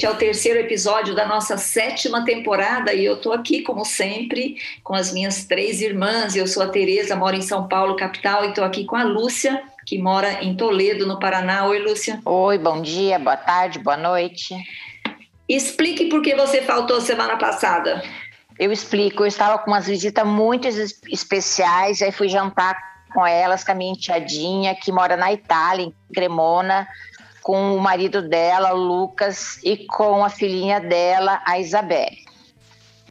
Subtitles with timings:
[0.00, 4.56] Este é o terceiro episódio da nossa sétima temporada e eu estou aqui, como sempre,
[4.82, 6.34] com as minhas três irmãs.
[6.34, 9.62] Eu sou a Tereza, moro em São Paulo, capital, e estou aqui com a Lúcia,
[9.84, 11.66] que mora em Toledo, no Paraná.
[11.66, 12.18] Oi, Lúcia.
[12.24, 14.56] Oi, bom dia, boa tarde, boa noite.
[15.46, 18.02] Explique por que você faltou semana passada.
[18.58, 20.66] Eu explico, eu estava com umas visitas muito
[21.10, 22.74] especiais, aí fui jantar
[23.12, 26.88] com elas, com a minha enteadinha, que mora na Itália, em Cremona,
[27.42, 32.18] com o marido dela, o Lucas, e com a filhinha dela, a Isabelle.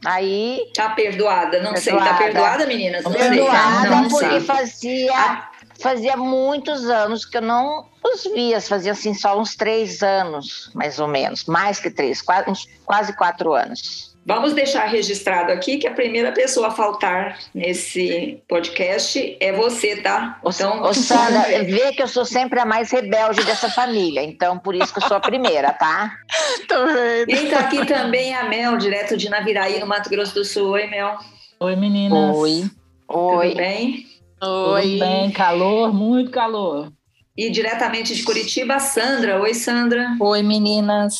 [0.04, 0.70] Aí.
[0.74, 1.80] Tá perdoada, não perdoada.
[1.80, 1.98] sei.
[1.98, 3.04] Tá perdoada, meninas?
[3.04, 3.90] Não perdoada, sei.
[3.90, 9.54] Não porque fazia, fazia muitos anos que eu não os via, fazia assim só uns
[9.54, 11.44] três anos, mais ou menos.
[11.44, 14.09] Mais que três, quase, uns, quase quatro anos.
[14.30, 20.38] Vamos deixar registrado aqui que a primeira pessoa a faltar nesse podcast é você, tá?
[20.46, 24.76] Então, Ô, Sandra, vê que eu sou sempre a mais rebelde dessa família, então por
[24.76, 26.16] isso que eu sou a primeira, tá?
[26.68, 27.28] Tô vendo.
[27.28, 30.74] E tá aqui também a Mel, direto de Naviraí, no Mato Grosso do Sul.
[30.74, 31.18] Oi, Mel.
[31.58, 32.36] Oi, meninas.
[32.36, 32.70] Oi.
[33.08, 33.48] Oi.
[33.48, 34.06] Tudo bem?
[34.40, 34.82] Oi.
[34.82, 36.92] Tudo bem, calor, muito calor.
[37.36, 39.40] E diretamente de Curitiba, a Sandra.
[39.42, 40.16] Oi, Sandra.
[40.20, 41.18] Oi, meninas.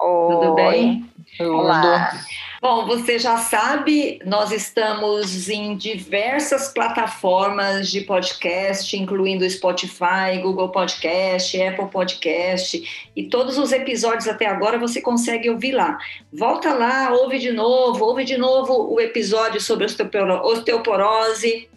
[0.00, 0.34] Oi.
[0.36, 1.10] Tudo bem?
[1.40, 2.12] Olá.
[2.60, 11.60] Bom, você já sabe, nós estamos em diversas plataformas de podcast, incluindo Spotify, Google Podcast,
[11.62, 15.96] Apple Podcast, e todos os episódios até agora você consegue ouvir lá.
[16.30, 21.70] Volta lá, ouve de novo, ouve de novo o episódio sobre osteoporose,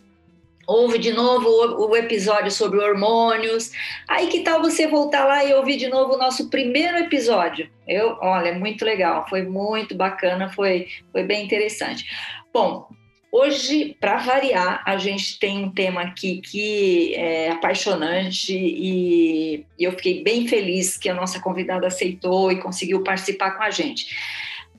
[0.65, 3.71] ouve de novo o, episódio sobre hormônios.
[4.07, 7.69] Aí que tal você voltar lá e ouvir de novo o nosso primeiro episódio?
[7.87, 12.05] Eu, olha, é muito legal, foi muito bacana, foi, foi bem interessante.
[12.53, 12.87] Bom,
[13.31, 19.91] hoje, para variar, a gente tem um tema aqui que é apaixonante e, e eu
[19.91, 24.07] fiquei bem feliz que a nossa convidada aceitou e conseguiu participar com a gente.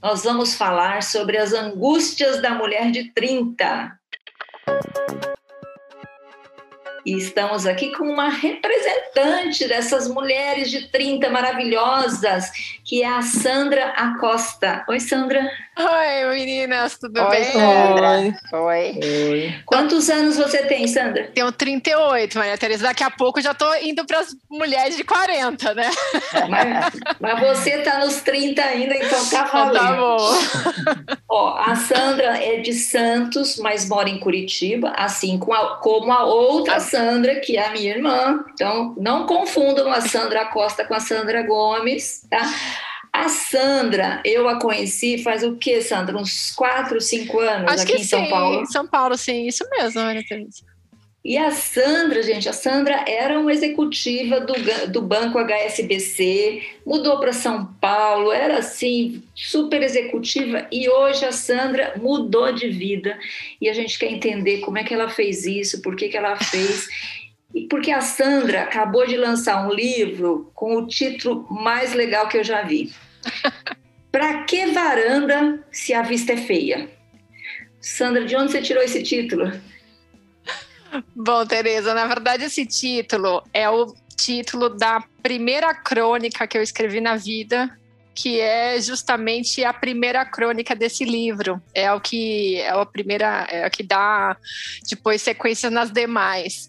[0.03, 3.99] Nós vamos falar sobre as angústias da mulher de 30.
[7.05, 12.51] E estamos aqui com uma representante dessas mulheres de 30 maravilhosas,
[12.83, 14.83] que é a Sandra Acosta.
[14.89, 15.47] Oi, Sandra.
[15.77, 17.45] Oi, meninas, tudo Oi, bem?
[17.53, 18.39] Sandra.
[18.53, 19.01] Oi.
[19.03, 19.55] Oi.
[19.67, 21.31] Quantos anos você tem, Sandra?
[21.35, 22.85] Tenho 38, Maria Teresa.
[22.85, 25.91] Daqui a pouco já estou indo para as mulheres de 40, né?
[26.49, 29.79] Mas, mas você está nos 30 ainda, então tá valendo.
[29.79, 31.19] Tá bom.
[31.29, 36.25] Ó, a Sandra é de Santos, mas mora em Curitiba, assim como a, como a
[36.25, 38.45] outra Sandra, que é a minha irmã.
[38.53, 42.43] Então, não confundam a Sandra Costa com a Sandra Gomes, tá?
[43.13, 46.17] A Sandra, eu a conheci faz o quê, Sandra?
[46.17, 48.67] Uns quatro, cinco anos Acho aqui em São sim, Paulo?
[48.67, 50.74] São Paulo, sim, isso mesmo, Maria Teresa.
[51.25, 54.53] E a Sandra, gente, a Sandra era uma executiva do,
[54.91, 61.95] do Banco HSBC, mudou para São Paulo, era assim, super executiva, e hoje a Sandra
[61.97, 63.19] mudou de vida.
[63.59, 66.37] E a gente quer entender como é que ela fez isso, por que, que ela
[66.37, 66.89] fez.
[67.55, 72.37] E porque a Sandra acabou de lançar um livro com o título mais legal que
[72.37, 72.93] eu já vi.
[74.13, 76.87] Para que varanda se a vista é feia?
[77.81, 79.51] Sandra, de onde você tirou esse título?
[81.15, 87.01] Bom, Tereza, na verdade esse título é o título da primeira crônica que eu escrevi
[87.01, 87.77] na vida,
[88.15, 91.61] que é justamente a primeira crônica desse livro.
[91.75, 94.37] É o que é a primeira, é o que dá
[94.89, 96.69] depois sequência nas demais.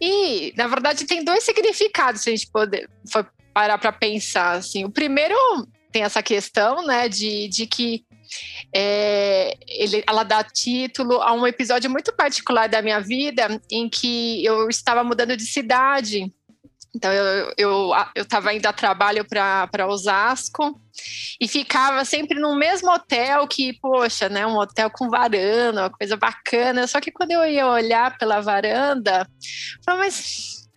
[0.00, 4.52] E, na verdade, tem dois significados se a gente poder for parar para pensar.
[4.52, 4.84] Assim.
[4.84, 5.34] O primeiro
[5.90, 8.04] tem essa questão né, de, de que
[8.78, 14.44] é, ele, ela dá título a um episódio muito particular da minha vida em que
[14.44, 16.30] eu estava mudando de cidade.
[16.94, 17.10] Então,
[17.56, 20.78] eu estava eu, indo a trabalho para Osasco
[21.40, 26.14] e ficava sempre no mesmo hotel que, poxa, né, um hotel com varanda, uma coisa
[26.14, 26.86] bacana.
[26.86, 30.68] Só que quando eu ia olhar pela varanda, eu falava, mas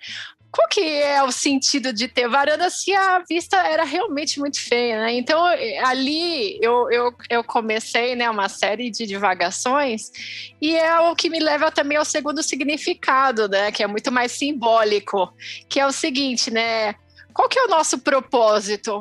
[0.51, 5.01] qual que é o sentido de ter varanda se a vista era realmente muito feia,
[5.01, 5.13] né?
[5.13, 5.45] Então,
[5.85, 10.11] ali eu, eu, eu comecei né, uma série de divagações
[10.59, 13.71] e é o que me leva também ao segundo significado, né?
[13.71, 15.31] Que é muito mais simbólico,
[15.67, 16.95] que é o seguinte, né?
[17.31, 18.99] Qual que é o nosso propósito?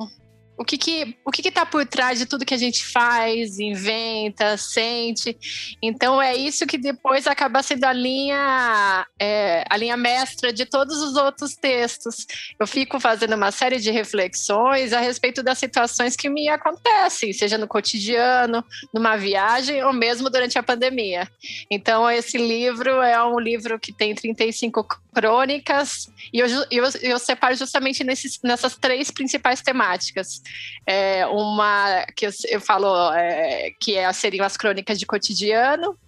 [0.59, 4.57] O que que o que está por trás de tudo que a gente faz, inventa,
[4.57, 5.39] sente.
[5.81, 11.01] Então é isso que depois acaba sendo a linha é, a linha mestra de todos
[11.01, 12.27] os outros textos.
[12.59, 17.57] Eu fico fazendo uma série de reflexões a respeito das situações que me acontecem, seja
[17.57, 21.29] no cotidiano, numa viagem ou mesmo durante a pandemia.
[21.71, 24.85] Então esse livro é um livro que tem 35
[25.15, 30.43] crônicas e eu, eu, eu separo justamente nesses, nessas três principais temáticas.
[30.87, 35.99] É, uma que eu, eu falo é, que é, seriam as crônicas de cotidiano,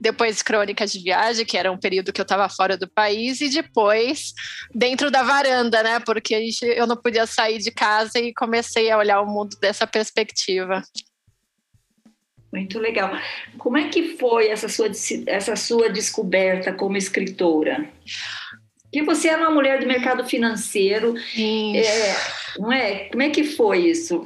[0.00, 3.48] depois crônicas de viagem, que era um período que eu estava fora do país, e
[3.48, 4.32] depois
[4.74, 6.00] dentro da varanda, né?
[6.00, 10.82] Porque eu não podia sair de casa e comecei a olhar o mundo dessa perspectiva.
[12.52, 13.12] Muito legal.
[13.58, 14.90] Como é que foi essa sua,
[15.26, 17.88] essa sua descoberta como escritora?
[18.92, 22.16] Que você era uma mulher do mercado financeiro, é,
[22.58, 23.08] não é?
[23.10, 24.24] Como é que foi isso?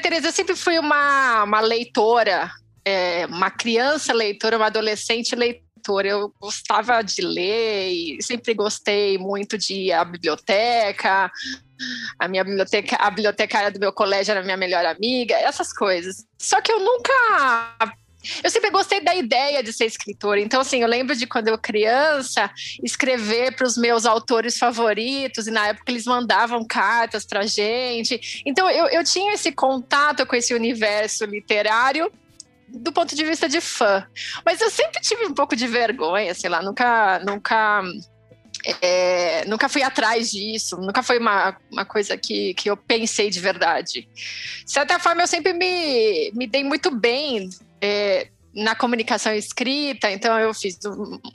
[0.00, 2.50] Tereza, eu sempre fui uma, uma leitora,
[2.84, 6.08] é, uma criança leitora, uma adolescente leitora.
[6.08, 11.30] Eu gostava de ler e sempre gostei muito de ir à biblioteca.
[12.18, 16.24] A minha biblioteca, a bibliotecária do meu colégio era minha melhor amiga, essas coisas.
[16.38, 17.76] Só que eu nunca
[18.42, 20.40] eu sempre gostei da ideia de ser escritora.
[20.40, 22.50] Então, assim, eu lembro de quando eu criança
[22.82, 28.42] escrever para os meus autores favoritos, e na época eles mandavam cartas para gente.
[28.44, 32.10] Então, eu, eu tinha esse contato com esse universo literário
[32.68, 34.06] do ponto de vista de fã.
[34.44, 37.18] Mas eu sempre tive um pouco de vergonha, sei lá, nunca.
[37.20, 37.82] nunca
[38.80, 43.40] é, nunca fui atrás disso, nunca foi uma, uma coisa que, que eu pensei de
[43.40, 44.08] verdade.
[44.64, 47.50] De certa forma, eu sempre me, me dei muito bem
[47.80, 50.78] é, na comunicação escrita, então eu fiz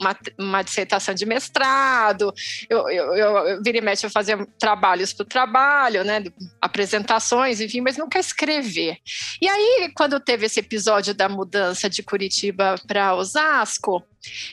[0.00, 2.32] uma, uma dissertação de mestrado,
[2.68, 6.24] eu, eu, eu, vira e mexe, eu fazia trabalhos para o trabalho, né,
[6.60, 8.98] apresentações, enfim, mas nunca escrever.
[9.40, 14.04] E aí, quando teve esse episódio da mudança de Curitiba para Osasco,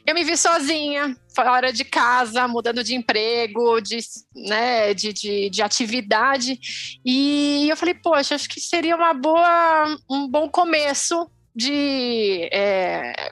[0.06, 4.00] eu me vi sozinha, fora de casa, mudando de emprego, de,
[4.36, 6.60] né, de, de, de, atividade.
[7.04, 13.32] E eu falei, poxa, acho que seria uma boa, um bom começo de é,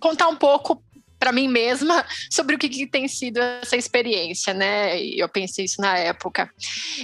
[0.00, 0.82] contar um pouco
[1.18, 5.00] para mim mesma sobre o que, que, tem sido essa experiência, né?
[5.00, 6.50] E eu pensei isso na época.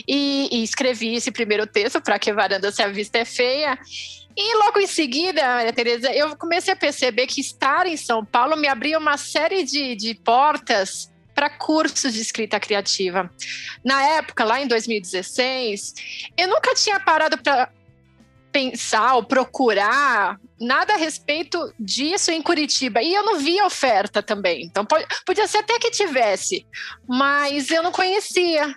[0.06, 3.78] E, e escrevi esse primeiro texto, para que varanda se a vista é feia.
[4.36, 8.56] E logo em seguida, Maria Tereza, eu comecei a perceber que estar em São Paulo
[8.56, 13.30] me abria uma série de, de portas para cursos de escrita criativa.
[13.84, 15.94] Na época, lá em 2016,
[16.36, 17.70] eu nunca tinha parado para
[18.52, 23.02] pensar ou procurar nada a respeito disso em Curitiba.
[23.02, 24.64] E eu não via oferta também.
[24.64, 26.66] Então, pode, podia ser até que tivesse,
[27.08, 28.74] mas eu não conhecia.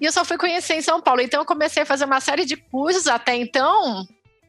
[0.00, 1.20] E eu só fui conhecer em São Paulo.
[1.20, 4.06] Então, eu comecei a fazer uma série de cursos até então,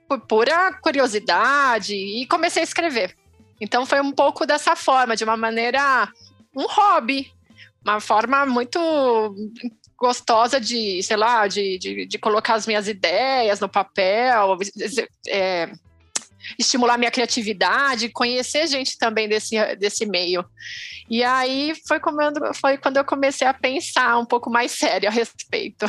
[0.08, 3.16] por pura curiosidade, e comecei a escrever.
[3.60, 6.08] Então, foi um pouco dessa forma, de uma maneira,
[6.56, 7.32] um hobby,
[7.84, 8.80] uma forma muito
[9.98, 14.58] gostosa de, sei lá, de, de, de colocar as minhas ideias no papel,
[15.28, 15.72] é,
[16.58, 20.46] estimular minha criatividade, conhecer gente também desse, desse meio.
[21.10, 25.12] E aí foi, comendo, foi quando eu comecei a pensar um pouco mais sério a
[25.12, 25.86] respeito.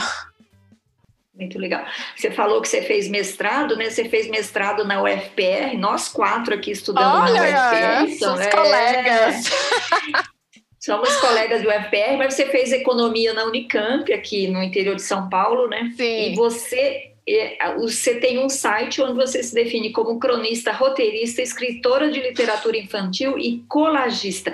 [1.35, 1.85] Muito legal.
[2.17, 3.91] Você falou que você fez mestrado, né?
[3.91, 8.19] Você fez mestrado na UFPR, nós quatro aqui estudando Olha, na UFPR.
[8.19, 8.51] Somos é...
[8.51, 9.45] colegas.
[10.89, 15.29] Somos colegas do UFPR, mas você fez economia na Unicamp, aqui no interior de São
[15.29, 15.93] Paulo, né?
[15.95, 16.33] Sim.
[16.33, 22.11] E você, é, você tem um site onde você se define como cronista, roteirista, escritora
[22.11, 24.51] de literatura infantil e colagista.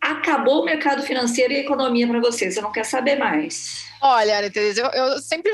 [0.00, 3.84] Acabou o mercado financeiro e economia para você, você não quer saber mais.
[4.00, 5.50] Olha, Teresa, eu, eu sempre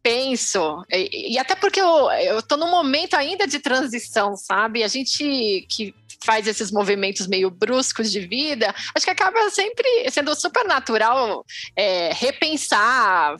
[0.00, 4.84] penso, e, e, até porque eu, eu tô num momento ainda de transição, sabe?
[4.84, 10.34] A gente que faz esses movimentos meio bruscos de vida, acho que acaba sempre sendo
[10.34, 11.44] super natural
[11.76, 13.36] é, repensar,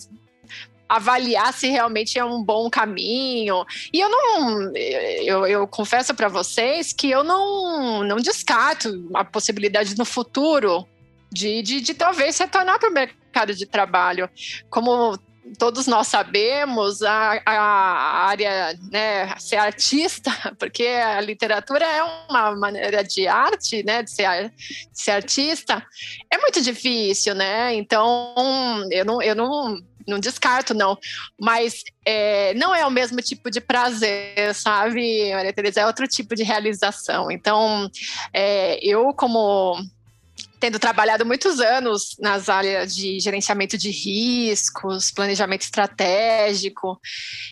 [0.88, 3.64] avaliar se realmente é um bom caminho.
[3.92, 9.96] E eu não, eu, eu confesso para vocês que eu não, não descarto a possibilidade
[9.98, 10.86] no futuro
[11.30, 14.30] de, de, de talvez retornar para o mercado de trabalho.
[14.70, 15.18] Como
[15.58, 23.02] todos nós sabemos, a, a área, né, ser artista, porque a literatura é uma maneira
[23.04, 24.52] de arte, né, de ser, de
[24.92, 25.84] ser artista,
[26.32, 27.74] é muito difícil, né?
[27.74, 28.34] Então,
[28.90, 29.76] eu não, eu não,
[30.06, 30.98] não descarto, não.
[31.38, 35.80] Mas é, não é o mesmo tipo de prazer, sabe, Maria Teresa?
[35.80, 37.30] É outro tipo de realização.
[37.30, 37.88] Então,
[38.32, 39.76] é, eu, como
[40.58, 47.00] tendo trabalhado muitos anos nas áreas de gerenciamento de riscos, planejamento estratégico,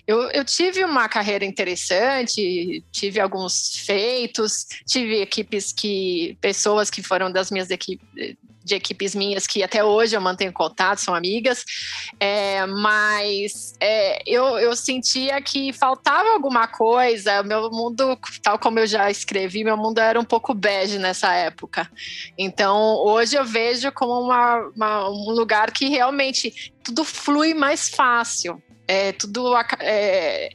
[0.06, 7.30] eu, eu tive uma carreira interessante, tive alguns feitos, tive equipes que, pessoas que foram
[7.30, 8.36] das minhas equipes,
[8.66, 11.64] de equipes minhas que até hoje eu mantenho contato, são amigas,
[12.18, 17.42] é, mas é, eu, eu sentia que faltava alguma coisa.
[17.44, 21.88] Meu mundo, tal como eu já escrevi, meu mundo era um pouco bege nessa época.
[22.36, 28.60] Então, hoje eu vejo como uma, uma um lugar que realmente tudo flui mais fácil.
[28.88, 29.52] É tudo.
[29.80, 30.48] É,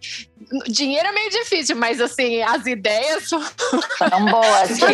[0.68, 3.42] dinheiro é meio difícil, mas assim, as ideias são.
[4.30, 4.80] Boas.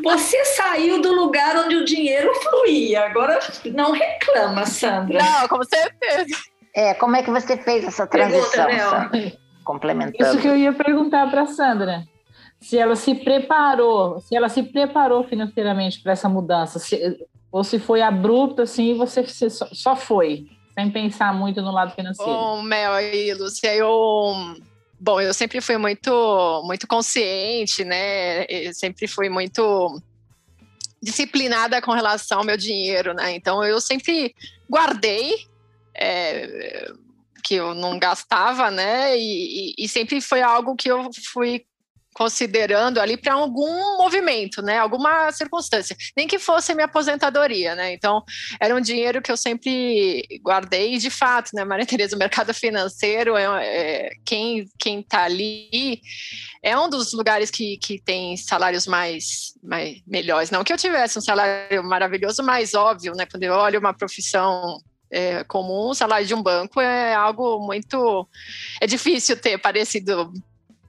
[0.02, 3.06] Você saiu do lugar onde o dinheiro fluía.
[3.06, 3.38] Agora
[3.72, 5.22] não reclama, Sandra.
[5.22, 6.36] Não, com certeza.
[6.74, 9.32] É, como é que você fez essa transição, Sandra?
[9.64, 10.24] Complementando.
[10.24, 12.02] Isso que eu ia perguntar para Sandra.
[12.60, 17.18] Se ela se preparou, se ela se preparou financeiramente para essa mudança, se,
[17.50, 22.30] ou se foi abrupto assim e você só foi sem pensar muito no lado financeiro.
[22.30, 24.56] Bom, Mel e Lúcia, eu
[24.98, 28.44] bom, eu sempre fui muito muito consciente, né?
[28.48, 30.00] Eu sempre fui muito
[31.02, 33.34] disciplinada com relação ao meu dinheiro, né?
[33.34, 34.34] Então eu sempre
[34.70, 35.34] guardei
[35.94, 36.90] é,
[37.42, 39.18] que eu não gastava, né?
[39.18, 41.64] E, e, e, sempre foi algo que eu fui
[42.14, 44.78] considerando ali para algum movimento, né?
[44.78, 47.92] Alguma circunstância, nem que fosse minha aposentadoria, né?
[47.92, 48.22] Então,
[48.60, 53.36] era um dinheiro que eu sempre guardei, de fato, né, Maria Tereza, o mercado financeiro
[53.36, 56.00] é, é quem quem está ali
[56.62, 60.50] é um dos lugares que, que tem salários mais, mais melhores.
[60.50, 63.26] Não que eu tivesse um salário maravilhoso, mas óbvio, né?
[63.26, 64.78] Quando eu olho uma profissão
[65.10, 68.28] é, comum, o salário de um banco é algo muito.
[68.80, 70.32] É difícil ter parecido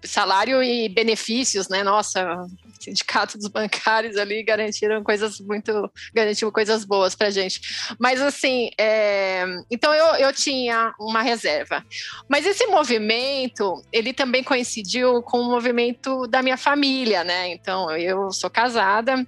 [0.03, 1.83] salário e benefícios, né?
[1.83, 2.45] Nossa,
[2.79, 7.61] sindicato dos bancários ali garantiram coisas muito, garantiu coisas boas para gente.
[7.99, 11.83] Mas assim, é, então eu, eu tinha uma reserva.
[12.29, 17.49] Mas esse movimento, ele também coincidiu com o movimento da minha família, né?
[17.49, 19.25] Então eu sou casada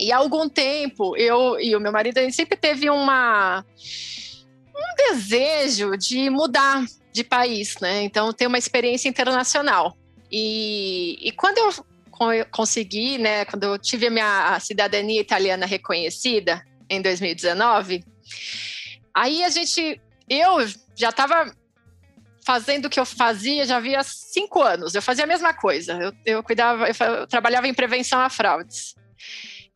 [0.00, 3.64] e há algum tempo eu e o meu marido a gente sempre teve uma
[4.74, 8.02] um desejo de mudar de país, né?
[8.02, 9.97] Então tem uma experiência internacional.
[10.30, 17.00] E, e quando eu consegui, né, quando eu tive a minha cidadania italiana reconhecida em
[17.00, 18.04] 2019,
[19.14, 20.66] aí a gente, eu
[20.96, 21.52] já estava
[22.44, 24.94] fazendo o que eu fazia já havia cinco anos.
[24.94, 25.92] Eu fazia a mesma coisa.
[25.92, 28.94] Eu, eu cuidava, eu, eu trabalhava em prevenção a fraudes.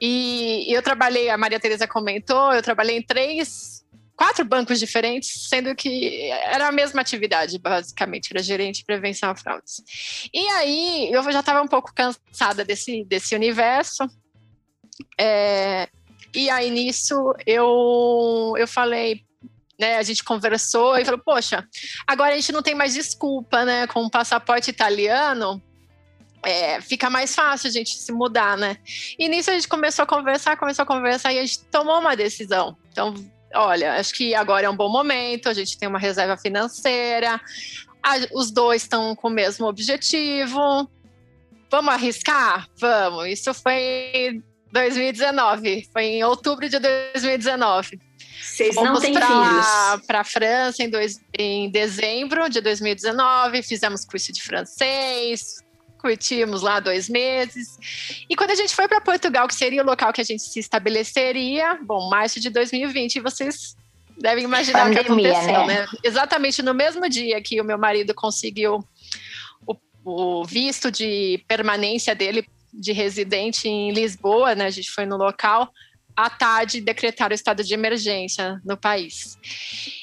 [0.01, 3.82] E eu trabalhei, a Maria Tereza comentou, eu trabalhei em três
[4.17, 9.35] quatro bancos diferentes, sendo que era a mesma atividade, basicamente, era gerente de prevenção a
[9.35, 9.83] fraudes.
[10.33, 14.07] E aí eu já estava um pouco cansada desse, desse universo.
[15.19, 15.89] É,
[16.35, 19.23] e aí nisso eu, eu falei,
[19.79, 21.67] né, a gente conversou e falou, poxa,
[22.07, 23.87] agora a gente não tem mais desculpa, né?
[23.87, 25.61] Com o passaporte italiano,
[26.45, 28.77] é, fica mais fácil a gente se mudar, né?
[29.19, 32.17] E nisso a gente começou a conversar, começou a conversar e a gente tomou uma
[32.17, 32.77] decisão.
[32.91, 33.15] Então,
[33.55, 37.41] olha, acho que agora é um bom momento, a gente tem uma reserva financeira,
[38.03, 40.91] a, os dois estão com o mesmo objetivo.
[41.71, 42.69] Vamos arriscar?
[42.79, 43.29] Vamos.
[43.29, 44.43] Isso foi
[44.73, 48.01] 2019, foi em outubro de 2019.
[48.43, 50.07] Vocês não têm pra, filhos?
[50.07, 55.62] Para a França em, dois, em dezembro de 2019, fizemos curso de francês,
[56.03, 57.79] curtimos lá dois meses.
[58.29, 60.59] E quando a gente foi para Portugal, que seria o local que a gente se
[60.59, 63.77] estabeleceria, bom, março de 2020, vocês
[64.19, 65.81] devem imaginar Pandemia, o que aconteceu, né?
[65.83, 65.87] né?
[66.03, 68.85] Exatamente no mesmo dia que o meu marido conseguiu
[69.67, 72.45] o, o visto de permanência dele
[72.75, 74.67] de residente em Lisboa, né?
[74.67, 75.71] A gente foi no local
[76.17, 79.39] à tarde decretaram o estado de emergência no país.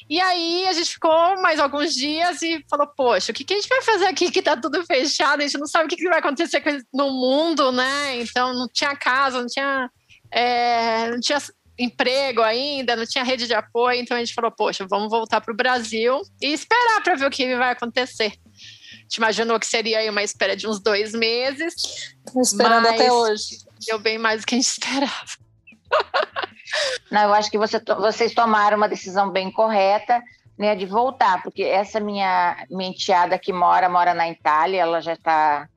[0.09, 3.57] E aí a gente ficou mais alguns dias e falou: Poxa, o que, que a
[3.57, 5.41] gente vai fazer aqui que tá tudo fechado?
[5.41, 8.19] A gente não sabe o que, que vai acontecer no mundo, né?
[8.19, 9.91] Então não tinha casa, não tinha,
[10.31, 11.37] é, não tinha
[11.77, 14.01] emprego ainda, não tinha rede de apoio.
[14.01, 17.29] Então a gente falou: Poxa, vamos voltar para o Brasil e esperar para ver o
[17.29, 18.33] que vai acontecer.
[18.33, 22.15] A gente imaginou que seria aí uma espera de uns dois meses.
[22.35, 23.59] Esperando até hoje.
[23.85, 25.48] Deu bem mais do que a gente esperava.
[27.11, 30.21] Não, eu acho que você, vocês tomaram uma decisão bem correta,
[30.57, 35.13] né, de voltar, porque essa minha, minha enteada que mora, mora na Itália, ela já
[35.13, 35.67] está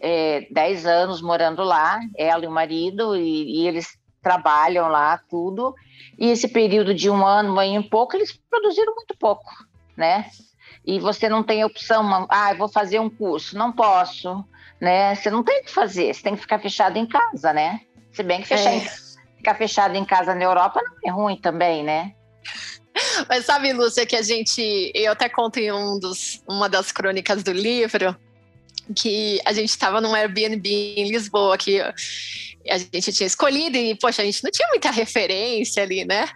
[0.00, 5.74] é, 10 anos morando lá, ela e o marido, e, e, eles trabalham lá, tudo,
[6.18, 9.48] e esse período de um ano, e um pouco, eles produziram muito pouco,
[9.96, 10.26] né?
[10.84, 14.44] E você não tem opção, ah, eu vou fazer um curso, não posso,
[14.80, 15.14] né?
[15.14, 17.80] Você não tem que fazer, você tem que ficar fechado em casa, né?
[18.12, 18.76] Se bem que fechar É.
[18.76, 19.05] em-
[19.46, 22.12] ficar fechado em casa na Europa não é ruim também, né?
[23.28, 24.90] Mas sabe, Lúcia, que a gente.
[24.94, 28.16] Eu até conto em um dos, uma das crônicas do livro
[28.94, 34.22] que a gente estava num Airbnb em Lisboa, que a gente tinha escolhido, e, poxa,
[34.22, 36.28] a gente não tinha muita referência ali, né?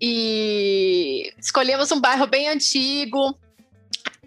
[0.00, 3.36] E escolhemos um bairro bem antigo,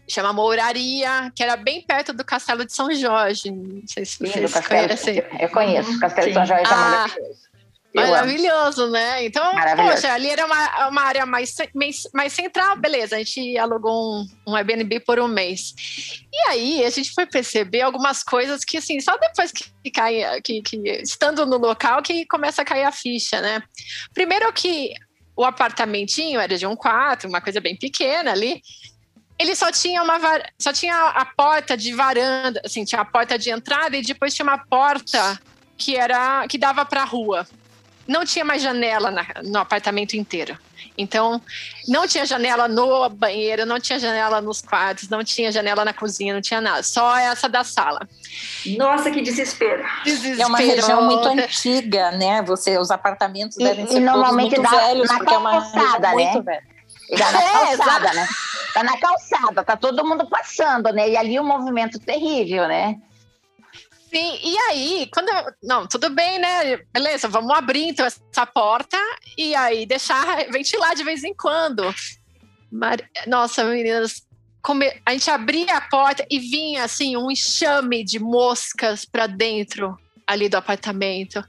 [0.07, 3.49] chama Mouraria, que era bem perto do Castelo de São Jorge.
[3.49, 4.87] Não sei se Lindo vocês Castelo.
[4.87, 5.23] conhecem.
[5.39, 5.91] Eu conheço.
[5.91, 6.47] O Castelo de São Sim.
[6.49, 7.49] Jorge é Ah, maravilhoso.
[7.97, 8.11] Amo.
[8.11, 9.25] Maravilhoso, né?
[9.25, 9.95] Então, Maravilhoso.
[9.95, 11.55] poxa, ali era uma, uma área mais,
[12.13, 13.15] mais, central, beleza.
[13.15, 15.73] A gente alugou um, um Airbnb por um mês.
[16.31, 20.61] E aí a gente foi perceber algumas coisas que, assim, só depois que, cai, que,
[20.61, 23.63] que estando no local, que começa a cair a ficha, né?
[24.13, 24.93] Primeiro que
[25.35, 28.61] o apartamentinho era de um quarto, uma coisa bem pequena ali.
[29.39, 30.19] Ele só tinha uma
[30.59, 34.43] só tinha a porta de varanda, assim, tinha a porta de entrada e depois tinha
[34.43, 35.39] uma porta
[35.77, 37.47] que era que dava para a rua.
[38.09, 40.57] Não tinha mais janela na- no apartamento inteiro.
[40.97, 41.39] Então,
[41.87, 46.33] não tinha janela no banheiro, não tinha janela nos quartos, não tinha janela na cozinha,
[46.33, 46.81] não tinha nada.
[46.83, 48.01] Só essa da sala.
[48.77, 49.83] Nossa, que desespero.
[50.39, 52.41] É uma região muito antiga, né?
[52.41, 55.37] Você, os apartamentos E- devem e ser todos normalmente muito dá velhos, na porque é
[55.37, 56.41] uma calçada, região muito né?
[56.53, 56.63] velha.
[57.11, 58.27] E tá na É, calçada, né?
[58.73, 61.09] Tá na calçada, tá todo mundo passando, né?
[61.09, 62.97] E ali um movimento terrível, né?
[64.09, 65.29] Sim, e aí, quando.
[65.29, 66.77] eu- Não, tudo bem, né?
[66.91, 68.97] Beleza, vamos abrir então essa porta
[69.37, 71.83] e aí deixar ventilar de vez em quando.
[72.71, 74.25] Mar- Nossa, meninas,
[74.61, 79.97] come- a gente abria a porta e vinha assim um enxame de moscas para dentro
[80.29, 81.43] ali do apartamento.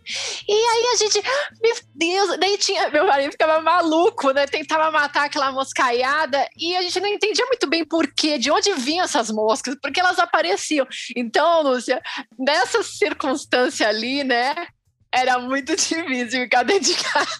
[0.48, 1.22] E aí a gente,
[1.62, 4.46] meu Deus, daí tinha, meu marido ficava maluco, né?
[4.46, 8.72] Tentava matar aquela moscaiada e a gente não entendia muito bem por quê, de onde
[8.72, 10.86] vinham essas moscas, porque elas apareciam.
[11.14, 12.00] Então, Lúcia,
[12.38, 14.54] nessa circunstância ali, né?
[15.12, 17.36] Era muito difícil ficar dentro de casa.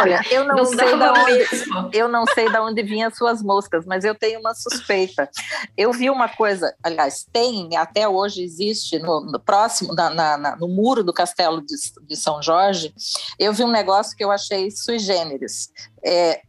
[0.00, 1.90] Olha, eu não, Não sei da onde, mesmo.
[1.92, 5.28] eu não sei de onde vinham as suas moscas, mas eu tenho uma suspeita.
[5.76, 10.56] Eu vi uma coisa, aliás, tem, até hoje existe, no, no próximo, na- na- na-
[10.56, 11.74] no muro do castelo de,
[12.06, 12.94] de São Jorge,
[13.38, 15.68] eu vi um negócio que eu achei sui generis.
[16.04, 16.40] É,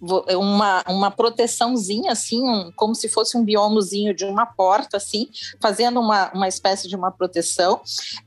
[0.00, 5.28] uma, uma proteçãozinha, assim, um- como se fosse um biomozinho de uma porta, assim,
[5.60, 7.80] fazendo uma, uma espécie de uma proteção,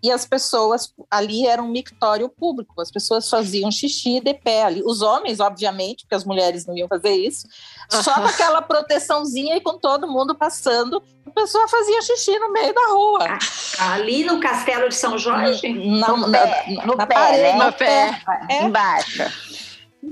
[0.03, 4.81] e as pessoas ali era um mictório público, as pessoas faziam xixi de pé ali,
[4.85, 7.47] os homens, obviamente, porque as mulheres não iam fazer isso,
[7.89, 12.73] só com aquela proteçãozinha e com todo mundo passando, a pessoa fazia xixi no meio
[12.73, 13.37] da rua.
[13.79, 15.69] Ali no Castelo de São Jorge?
[15.69, 17.53] Na, No na- pé, na- no na pé, parede, né?
[17.53, 18.21] no No pé.
[18.49, 18.63] É.
[18.63, 19.23] Embaixo.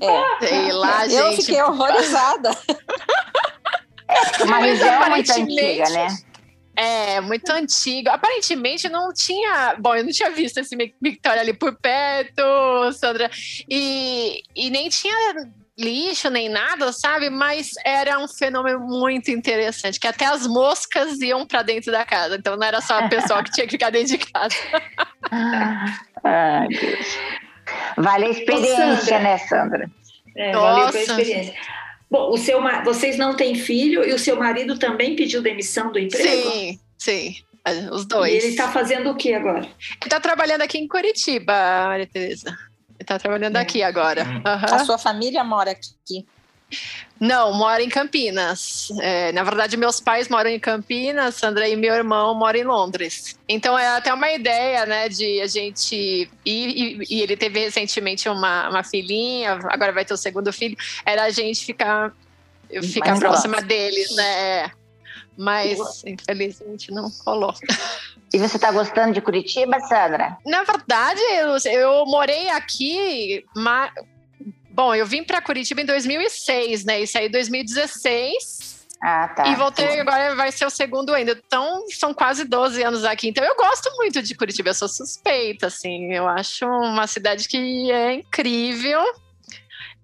[0.02, 0.48] É.
[0.48, 1.46] Sei lá, Eu gente.
[1.46, 2.52] fiquei horrorizada.
[4.42, 6.08] Uma Mas região muito antiga, né?
[6.76, 8.10] É, muito antigo.
[8.10, 9.76] Aparentemente não tinha.
[9.78, 12.42] Bom, eu não tinha visto esse Victoria ali por perto,
[12.94, 13.30] Sandra.
[13.70, 15.14] E, e nem tinha
[15.78, 17.30] lixo nem nada, sabe?
[17.30, 22.36] Mas era um fenômeno muito interessante, que até as moscas iam para dentro da casa.
[22.36, 24.56] Então não era só a pessoa que tinha que ficar dentro de casa.
[26.24, 27.08] Ai, Deus.
[27.98, 29.20] Vale a experiência, Sandra.
[29.20, 29.92] né, Sandra?
[30.36, 30.92] É, valeu Nossa.
[31.00, 31.54] pela experiência.
[32.10, 36.00] Bom, o seu, vocês não têm filho e o seu marido também pediu demissão do
[36.00, 36.52] emprego?
[36.52, 37.36] Sim, sim.
[37.92, 38.34] Os E dois.
[38.44, 39.60] ele está fazendo o que agora?
[40.02, 41.54] Ele tá trabalhando aqui em Curitiba,
[41.88, 42.58] Maria Tereza.
[42.98, 43.60] Ele tá trabalhando É.
[43.62, 44.24] aqui agora.
[44.46, 44.76] Aham.
[44.76, 46.26] A sua família mora aqui.
[47.20, 48.90] Não, moro em Campinas.
[49.02, 53.38] É, na verdade, meus pais moram em Campinas, Sandra e meu irmão moram em Londres.
[53.48, 56.30] Então é até uma ideia, né, de a gente ir.
[56.46, 60.78] E, e ele teve recentemente uma, uma filhinha, agora vai ter o segundo filho.
[61.06, 62.14] Era a gente ficar,
[62.84, 63.68] ficar Mais próxima próximo.
[63.68, 64.72] deles, né?
[65.38, 67.54] Mas infelizmente não rolou.
[68.34, 70.38] E você está gostando de Curitiba, Sandra?
[70.46, 73.44] Na verdade, eu, eu morei aqui.
[74.70, 77.06] Bom, eu vim para Curitiba em 2006, né?
[77.06, 78.88] Saí em 2016.
[79.02, 79.48] Ah, tá.
[79.48, 81.32] E voltei agora, vai ser o segundo ainda.
[81.32, 83.30] Então, são quase 12 anos aqui.
[83.30, 84.70] Então, eu gosto muito de Curitiba.
[84.70, 86.14] Eu sou suspeita, assim.
[86.14, 89.02] Eu acho uma cidade que é incrível.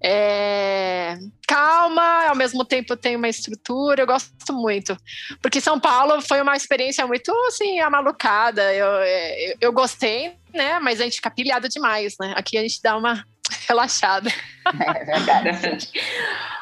[0.01, 4.97] É calma, ao mesmo tempo tem uma estrutura, eu gosto muito.
[5.41, 8.73] Porque São Paulo foi uma experiência muito, assim, amalucada.
[8.73, 10.79] Eu, é, eu, eu gostei, né?
[10.79, 12.33] Mas a gente fica pilhado demais, né?
[12.35, 13.25] Aqui a gente dá uma
[13.67, 14.29] relaxada.
[14.65, 15.89] É verdade.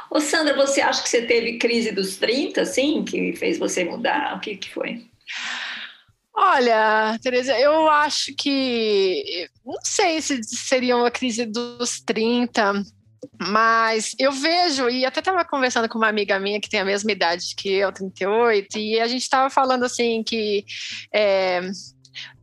[0.09, 4.37] Ô Sandra, você acha que você teve crise dos 30, assim, que fez você mudar?
[4.37, 5.07] O que, que foi?
[6.35, 9.47] Olha, Tereza, eu acho que.
[9.65, 12.83] Não sei se seria uma crise dos 30,
[13.39, 17.11] mas eu vejo, e até estava conversando com uma amiga minha que tem a mesma
[17.11, 20.65] idade que eu, 38, e a gente estava falando assim que.
[21.11, 21.61] é,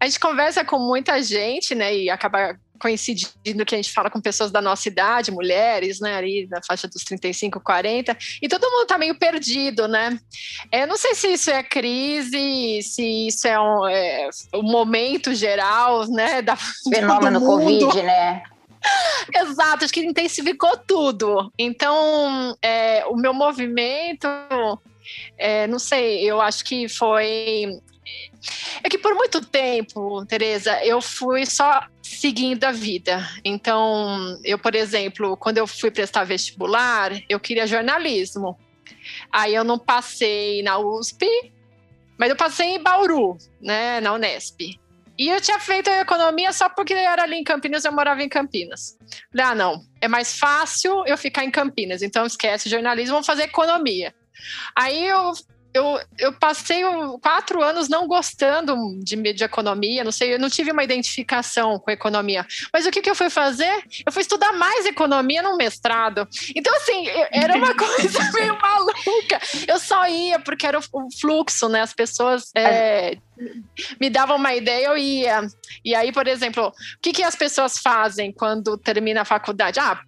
[0.00, 1.96] a gente conversa com muita gente, né?
[1.96, 6.48] E acaba coincidindo que a gente fala com pessoas da nossa idade, mulheres, né, ali
[6.50, 10.18] na faixa dos 35, 40, e todo mundo tá meio perdido, né?
[10.72, 16.06] Eu não sei se isso é crise, se isso é um, é, um momento geral,
[16.08, 18.42] né, da fenômeno Covid, né?
[19.34, 21.52] Exato, acho que intensificou tudo.
[21.58, 24.26] Então, é, o meu movimento,
[25.36, 27.78] é, não sei, eu acho que foi
[28.82, 33.26] é que por muito tempo, Tereza, eu fui só seguindo a vida.
[33.44, 38.58] Então, eu, por exemplo, quando eu fui prestar vestibular, eu queria jornalismo.
[39.32, 41.26] Aí eu não passei na USP,
[42.18, 44.78] mas eu passei em Bauru, né, na Unesp.
[45.16, 48.28] E eu tinha feito economia só porque eu era ali em Campinas, eu morava em
[48.28, 48.98] Campinas.
[49.38, 54.14] Ah, não, é mais fácil eu ficar em Campinas, então esquece jornalismo, vamos fazer economia.
[54.74, 55.32] Aí eu
[55.72, 56.82] eu, eu passei
[57.20, 61.90] quatro anos não gostando de, de economia, não sei, eu não tive uma identificação com
[61.90, 62.46] economia.
[62.72, 63.84] Mas o que, que eu fui fazer?
[64.04, 66.28] Eu fui estudar mais economia no mestrado.
[66.54, 69.40] Então, assim, era uma coisa meio maluca.
[69.68, 70.82] Eu só ia porque era o,
[71.20, 71.82] fluxo, né?
[71.82, 73.16] As pessoas é,
[74.00, 75.46] me davam uma ideia, eu ia.
[75.84, 79.78] E aí, por exemplo, o que, que as pessoas fazem quando termina a faculdade?
[79.78, 80.00] Ah,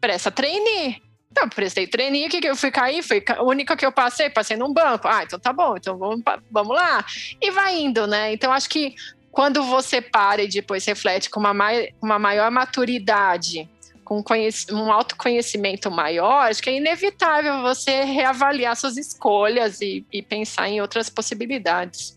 [0.00, 1.05] presta trainee.
[1.36, 4.72] Então, prestei treininho, que eu fui cair, foi a única que eu passei, passei num
[4.72, 5.06] banco.
[5.06, 7.04] Ah, então tá bom, então vamos, vamos lá.
[7.38, 8.32] E vai indo, né?
[8.32, 8.94] Então, acho que
[9.30, 13.68] quando você para e depois reflete com uma, mai uma maior maturidade,
[14.02, 14.24] com
[14.72, 20.80] um autoconhecimento maior, acho que é inevitável você reavaliar suas escolhas e, e pensar em
[20.80, 22.15] outras possibilidades.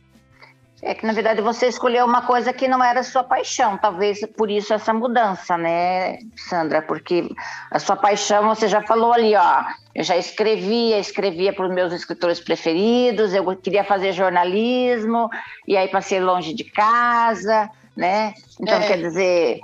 [0.81, 4.49] É que, na verdade, você escolheu uma coisa que não era sua paixão, talvez por
[4.49, 6.81] isso essa mudança, né, Sandra?
[6.81, 7.29] Porque
[7.69, 11.91] a sua paixão, você já falou ali, ó, eu já escrevia, escrevia para os meus
[11.91, 15.29] escritores preferidos, eu queria fazer jornalismo,
[15.67, 18.33] e aí passei longe de casa, né?
[18.59, 18.87] Então, é.
[18.87, 19.59] quer dizer.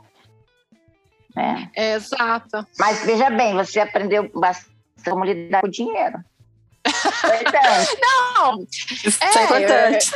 [1.34, 1.70] Né?
[1.76, 2.66] É, exato.
[2.78, 4.76] Mas veja bem, você aprendeu bastante
[5.10, 6.20] como lidar com o dinheiro.
[8.02, 8.68] Não!
[9.04, 10.12] Isso é, é importante.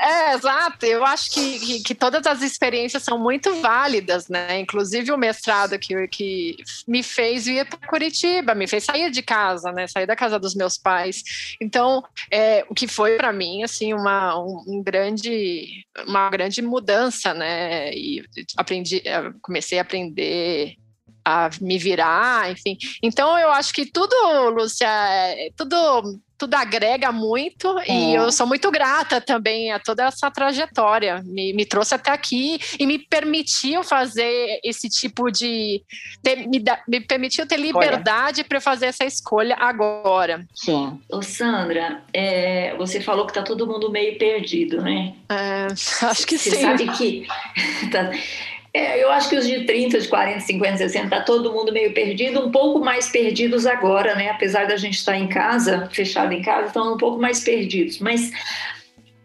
[0.00, 0.86] É, exato.
[0.86, 4.60] Eu acho que, que, que, todas as experiências são muito válidas, né?
[4.60, 9.72] Inclusive o mestrado que, que me fez vir para Curitiba, me fez sair de casa,
[9.72, 9.86] né?
[9.86, 11.22] Sair da casa dos meus pais.
[11.60, 17.34] Então, é, o que foi para mim, assim, uma, um, um, grande, uma grande mudança,
[17.34, 17.92] né?
[17.92, 18.24] E
[18.56, 20.76] aprendi, é, comecei a aprender
[21.24, 22.76] a me virar, enfim.
[23.02, 24.14] Então eu acho que tudo,
[24.50, 27.92] Lúcia, é, tudo tudo agrega muito é.
[27.92, 31.22] e eu sou muito grata também a toda essa trajetória.
[31.24, 35.82] Me, me trouxe até aqui e me permitiu fazer esse tipo de.
[36.22, 40.44] Ter, me, da, me, permitiu ter liberdade para fazer essa escolha agora.
[40.54, 41.00] Sim.
[41.10, 45.14] Ô, Sandra, é, você falou que tá todo mundo meio perdido, né?
[45.28, 45.66] É,
[46.06, 46.56] acho que você sim.
[46.56, 47.26] Você sabe que.
[48.74, 51.94] é, eu acho que os de 30, de 40, 50, 60, tá todo mundo meio
[51.94, 54.30] perdido, um pouco mais perdidos agora, né?
[54.30, 58.00] Apesar da gente estar em casa, fechado em casa, estão um pouco mais perdidos.
[58.00, 58.32] Mas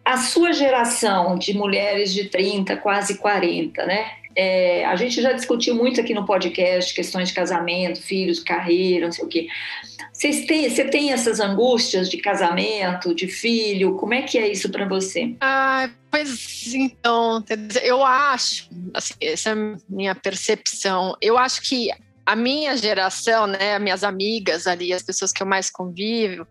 [0.06, 4.12] a sua geração de mulheres de 30, quase 40, né?
[4.36, 9.12] É, a gente já discutiu muito aqui no podcast questões de casamento, filhos, carreira, não
[9.12, 9.48] sei o quê.
[10.20, 13.96] Vocês têm, você tem essas angústias de casamento, de filho?
[13.96, 15.34] Como é que é isso para você?
[15.40, 17.42] Ah, pois então,
[17.82, 21.16] eu acho, assim, essa é a minha percepção.
[21.22, 21.90] Eu acho que
[22.30, 26.48] a minha geração, né, minhas amigas ali, as pessoas que eu mais convivo,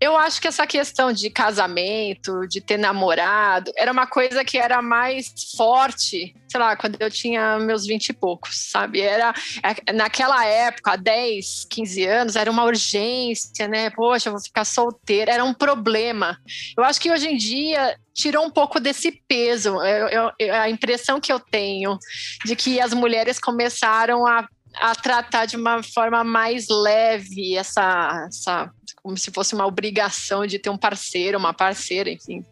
[0.00, 4.80] eu acho que essa questão de casamento, de ter namorado, era uma coisa que era
[4.80, 9.02] mais forte, sei lá, quando eu tinha meus vinte e poucos, sabe?
[9.02, 13.90] Era é, naquela época, há 10, 15 anos, era uma urgência, né?
[13.90, 16.38] Poxa, eu vou ficar solteira, era um problema.
[16.74, 19.76] Eu acho que hoje em dia tirou um pouco desse peso.
[19.82, 21.98] Eu, eu, a impressão que eu tenho
[22.46, 28.70] de que as mulheres começaram a a tratar de uma forma mais leve essa, essa
[29.02, 32.44] como se fosse uma obrigação de ter um parceiro, uma parceira, enfim.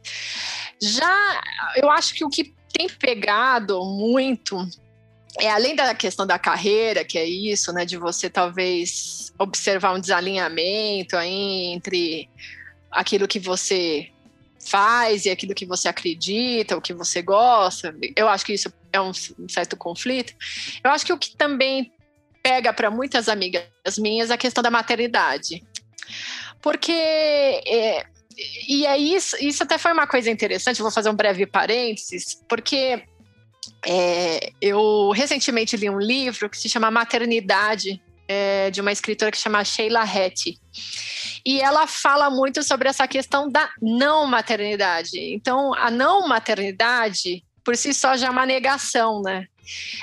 [0.80, 1.42] Já
[1.76, 4.66] eu acho que o que tem pegado muito
[5.38, 10.00] é além da questão da carreira, que é isso, né, de você talvez observar um
[10.00, 12.28] desalinhamento aí entre
[12.90, 14.10] aquilo que você
[14.66, 17.94] faz e aquilo que você acredita, o que você gosta.
[18.16, 19.12] Eu acho que isso é um
[19.48, 20.34] certo conflito.
[20.82, 21.92] Eu acho que o que também
[22.46, 23.64] pega para muitas amigas
[23.98, 25.64] minhas a questão da maternidade.
[26.62, 28.06] Porque é,
[28.68, 33.02] e é isso, isso até foi uma coisa interessante, vou fazer um breve parênteses, porque
[33.84, 39.38] é, eu recentemente li um livro que se chama Maternidade, é, de uma escritora que
[39.38, 40.60] se chama Sheila Hattie.
[41.44, 45.18] E ela fala muito sobre essa questão da não maternidade.
[45.34, 49.48] Então, a não maternidade por si só já é uma negação, né?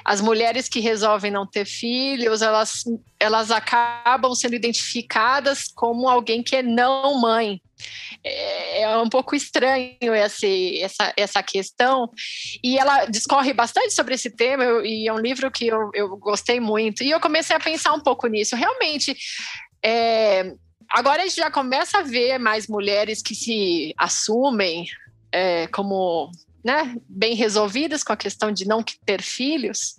[0.03, 2.83] As mulheres que resolvem não ter filhos, elas,
[3.19, 7.61] elas acabam sendo identificadas como alguém que é não mãe.
[8.23, 12.09] É, é um pouco estranho esse, essa, essa questão.
[12.63, 16.17] E ela discorre bastante sobre esse tema, eu, e é um livro que eu, eu
[16.17, 17.03] gostei muito.
[17.03, 18.55] E eu comecei a pensar um pouco nisso.
[18.55, 19.15] Realmente,
[19.83, 20.53] é,
[20.89, 24.85] agora a gente já começa a ver mais mulheres que se assumem
[25.31, 26.31] é, como
[26.63, 29.95] né, bem resolvidas com a questão de não ter filhos.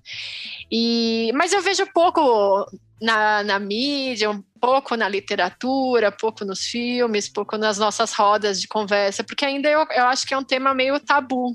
[0.70, 2.66] E, mas eu vejo pouco
[3.00, 8.66] na, na mídia, um pouco na literatura, pouco nos filmes, pouco nas nossas rodas de
[8.66, 11.52] conversa, porque ainda eu, eu acho que é um tema meio tabu.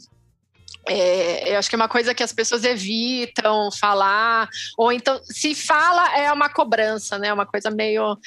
[0.87, 5.53] É, eu acho que é uma coisa que as pessoas evitam falar, ou então, se
[5.53, 7.31] fala, é uma cobrança, né?
[7.33, 8.17] Uma coisa meio.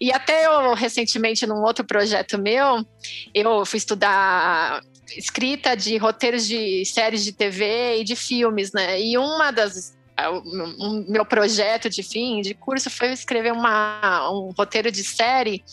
[0.00, 2.84] E até eu, recentemente, num outro projeto meu,
[3.32, 4.82] eu fui estudar
[5.16, 9.00] escrita de roteiros de séries de TV e de filmes, né?
[9.00, 14.90] E uma das o meu projeto de fim de curso foi escrever uma, um roteiro
[14.90, 15.64] de série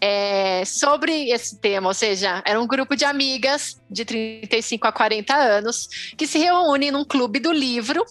[0.00, 5.34] é, sobre esse tema, ou seja, era um grupo de amigas de 35 a 40
[5.34, 8.04] anos que se reúnem num clube do livro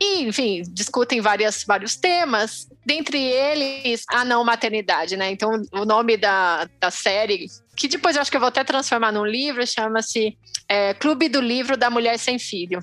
[0.00, 5.30] e, enfim, discutem várias, vários temas, dentre eles a não maternidade, né?
[5.30, 9.10] Então, o nome da, da série, que depois eu acho que eu vou até transformar
[9.10, 12.80] num livro, chama-se é, Clube do Livro da Mulher Sem Filho.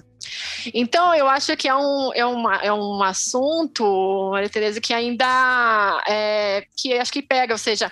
[0.73, 6.03] Então, eu acho que é um, é uma, é um assunto, Maria Tereza, que ainda
[6.07, 7.91] é, que acho que pega, ou seja,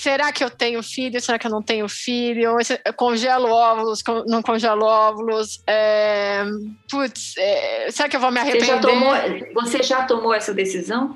[0.00, 1.20] será que eu tenho filho?
[1.20, 2.56] Será que eu não tenho filho?
[2.84, 5.62] Eu congelo óvulos, não congelo óvulos?
[5.66, 6.42] É,
[6.90, 8.66] putz, é, será que eu vou me arrepender?
[8.66, 9.14] Você já tomou,
[9.54, 11.14] você já tomou essa decisão?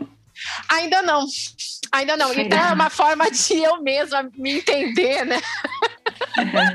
[0.68, 1.24] Ainda não,
[1.92, 2.32] ainda não.
[2.34, 5.40] Então é uma forma de eu mesma me entender, né?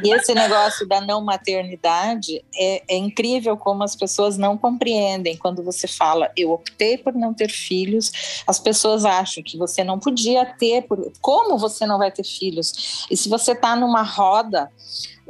[0.03, 5.37] E esse negócio da não maternidade é, é, incrível como as pessoas não compreendem.
[5.37, 9.99] Quando você fala, eu optei por não ter filhos, as pessoas acham que você não
[9.99, 10.83] podia ter.
[10.83, 11.11] Por...
[11.21, 13.05] Como você não vai ter filhos?
[13.09, 14.71] E se você está numa roda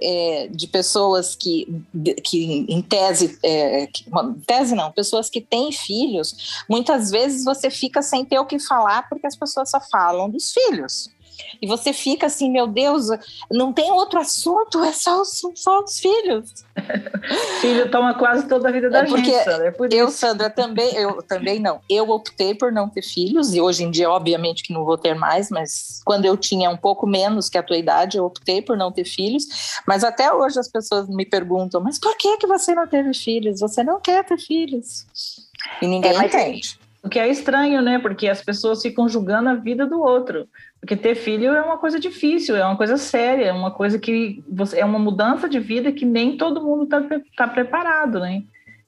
[0.02, 1.68] é, de pessoas que,
[2.24, 4.06] que em tese, é, que,
[4.46, 9.08] tese não, pessoas que têm filhos, muitas vezes você fica sem ter o que falar
[9.10, 11.10] porque as pessoas só falam dos filhos.
[11.62, 13.08] E você fica assim, meu Deus,
[13.52, 16.54] não tem outro assunto, é só, são só os filhos.
[17.62, 19.68] Filho toma quase toda a vida da é porque gente, Sandra.
[19.68, 20.18] É por eu, isso.
[20.18, 21.82] Sandra, também, eu também não.
[21.90, 25.14] Eu optei por não ter filhos, e hoje em dia, obviamente, que não vou ter
[25.14, 28.78] mais, mas quando eu tinha um pouco menos que a tua idade, eu optei por
[28.78, 29.80] não ter filhos.
[29.86, 33.60] Mas até hoje as pessoas me perguntam, mas por que, que você não teve filhos?
[33.60, 35.06] Você não quer ter filhos.
[35.82, 36.80] E ninguém é, entende.
[37.04, 37.98] O que é estranho, né?
[38.00, 40.48] Porque as pessoas ficam julgando a vida do outro.
[40.80, 44.44] Porque ter filho é uma coisa difícil, é uma coisa séria, é uma coisa que
[44.50, 47.02] você, é uma mudança de vida que nem todo mundo está
[47.36, 48.44] tá preparado, né?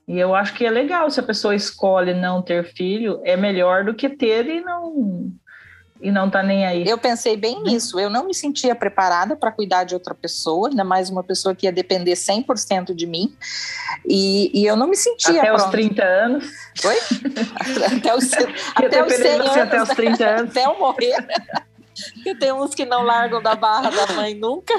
[0.08, 3.86] E eu acho que é legal se a pessoa escolhe não ter filho, é melhor
[3.86, 5.32] do que ter e não
[6.02, 6.84] e não tá nem aí.
[6.88, 7.64] Eu pensei bem uhum.
[7.64, 8.00] nisso.
[8.00, 11.68] Eu não me sentia preparada para cuidar de outra pessoa, ainda mais uma pessoa que
[11.68, 13.36] ia depender 100% de mim.
[14.06, 15.66] E, e, eu não me sentia Até pronta.
[15.66, 16.46] os 30 anos.
[16.84, 16.96] Oi?
[17.98, 18.32] até os,
[18.76, 19.58] até os 100 anos.
[19.58, 20.52] Até os 30 anos.
[20.52, 21.16] até eu morrer.
[22.14, 24.74] Porque tem uns que não largam da barra da mãe nunca.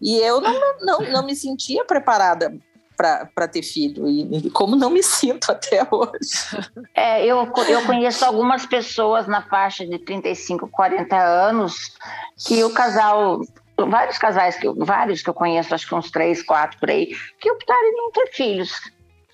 [0.00, 2.56] E eu não, não, não me sentia preparada
[2.96, 6.82] para ter filho, e, como não me sinto até hoje.
[6.92, 11.96] É, eu, eu conheço algumas pessoas na faixa de 35, 40 anos
[12.44, 13.40] que o casal,
[13.76, 17.50] vários casais, que, vários que eu conheço, acho que uns três, quatro por aí, que
[17.52, 18.72] optaram em não ter filhos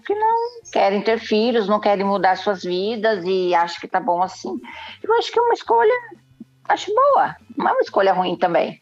[0.04, 0.36] que não
[0.70, 4.60] querem ter filhos, não querem mudar suas vidas e acham que tá bom assim.
[5.02, 5.94] Eu acho que é uma escolha
[6.68, 7.36] acho boa.
[7.56, 8.80] Não é uma escolha ruim também.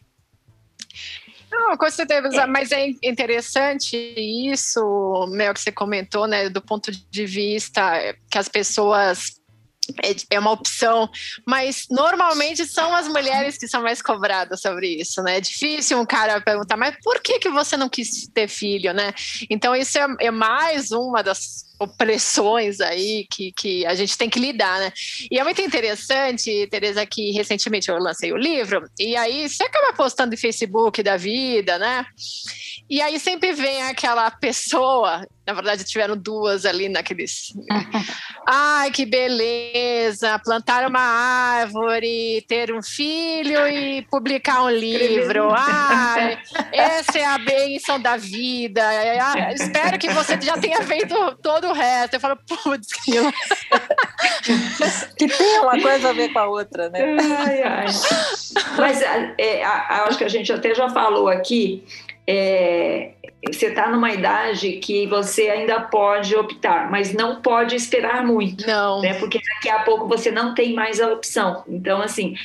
[1.50, 2.46] Não, com certeza, é.
[2.46, 8.48] mas é interessante isso, Mel, que você comentou, né, do ponto de vista que as
[8.48, 9.41] pessoas
[10.02, 11.10] é, é uma opção,
[11.46, 15.38] mas normalmente são as mulheres que são mais cobradas sobre isso, né?
[15.38, 19.12] É difícil um cara perguntar, mas por que, que você não quis ter filho, né?
[19.50, 24.38] Então, isso é, é mais uma das opressões aí que, que a gente tem que
[24.38, 24.92] lidar, né?
[25.30, 29.92] E é muito interessante, Tereza, que recentemente eu lancei o livro, e aí você acaba
[29.94, 32.06] postando em Facebook da vida, né?
[32.90, 37.52] E aí sempre vem aquela pessoa, na verdade tiveram duas ali naqueles.
[38.46, 40.38] Ai, que beleza!
[40.40, 45.50] Plantar uma árvore, ter um filho e publicar um livro.
[45.56, 46.38] Ai,
[46.72, 48.82] essa é a bênção da vida.
[48.84, 52.14] Ah, espero que você já tenha feito todo o resto.
[52.14, 53.12] Eu falo, putz, que
[55.28, 57.16] tem uma coisa a ver com a outra, né?
[57.38, 57.86] Ai, ai.
[58.76, 59.00] Mas
[59.38, 61.84] é, acho que a gente até já falou aqui
[62.26, 63.12] é,
[63.50, 68.64] você está numa idade que você ainda pode optar, mas não pode esperar muito.
[68.64, 69.00] Não.
[69.00, 69.14] Né?
[69.14, 71.64] Porque daqui a pouco você não tem mais a opção.
[71.68, 72.36] Então, assim,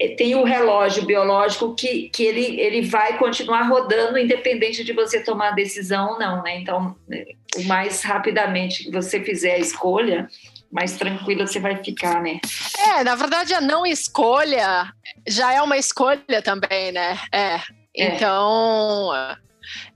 [0.00, 5.20] eh, tem o relógio biológico que, que ele, ele vai continuar rodando, independente de você
[5.20, 6.42] tomar a decisão ou não.
[6.42, 6.58] Né?
[6.58, 10.26] Então, eh, o mais rapidamente que você fizer a escolha,
[10.72, 12.40] mais tranquila você vai ficar, né?
[12.78, 14.90] É, na verdade, a não escolha
[15.26, 17.18] já é uma escolha também, né?
[17.32, 17.60] É.
[17.96, 18.14] é.
[18.14, 19.10] Então,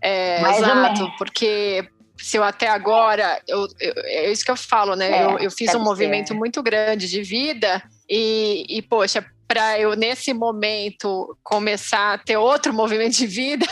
[0.03, 1.89] é, exato, porque
[2.21, 5.11] se eu até agora, eu, eu, é isso que eu falo, né?
[5.11, 6.35] É, eu, eu, fiz um movimento ser.
[6.35, 12.73] muito grande de vida e, e poxa, para eu nesse momento começar a ter outro
[12.75, 13.67] movimento de vida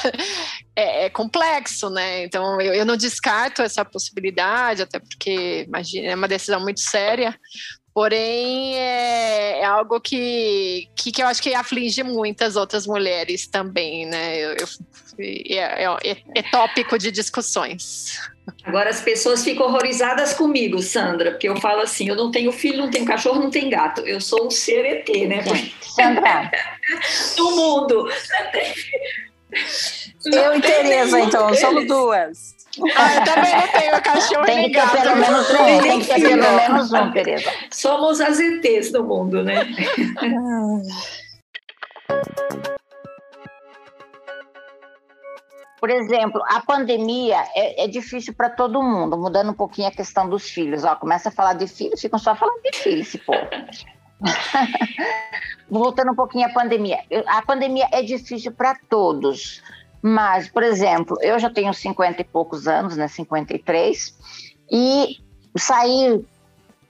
[0.74, 2.24] é, é complexo, né?
[2.24, 7.38] Então eu, eu, não descarto essa possibilidade, até porque imagina é uma decisão muito séria,
[7.98, 14.06] Porém, é, é algo que, que, que, eu acho que aflige muitas outras mulheres também,
[14.06, 14.38] né?
[14.38, 14.66] Eu, eu,
[15.18, 18.20] é, é, é, tópico de discussões.
[18.62, 22.78] Agora as pessoas ficam horrorizadas comigo, Sandra, porque eu falo assim: eu não tenho filho,
[22.78, 24.02] não tenho cachorro, não tenho gato.
[24.02, 25.42] Eu sou um ser ET, né?
[25.80, 26.52] Sandra.
[27.37, 28.08] Do mundo.
[30.24, 32.57] Eu e Tereza, então, somos duas.
[32.96, 36.20] Ah, eu também não tenho cachorro tem que ter pelo menos um, tem que ter
[36.20, 37.50] pelo menos um, Tereza.
[37.70, 39.66] Somos as ETs do mundo, né?
[45.81, 50.28] Por exemplo, a pandemia é, é difícil para todo mundo, mudando um pouquinho a questão
[50.28, 50.85] dos filhos.
[50.85, 53.46] Ó, começa a falar de filhos, ficam só falando de filhos, esse povo.
[55.70, 56.98] Voltando um pouquinho à pandemia.
[57.26, 59.62] A pandemia é difícil para todos.
[60.02, 64.14] Mas, por exemplo, eu já tenho 50 e poucos anos, né, 53,
[64.70, 65.16] e
[65.56, 66.24] sair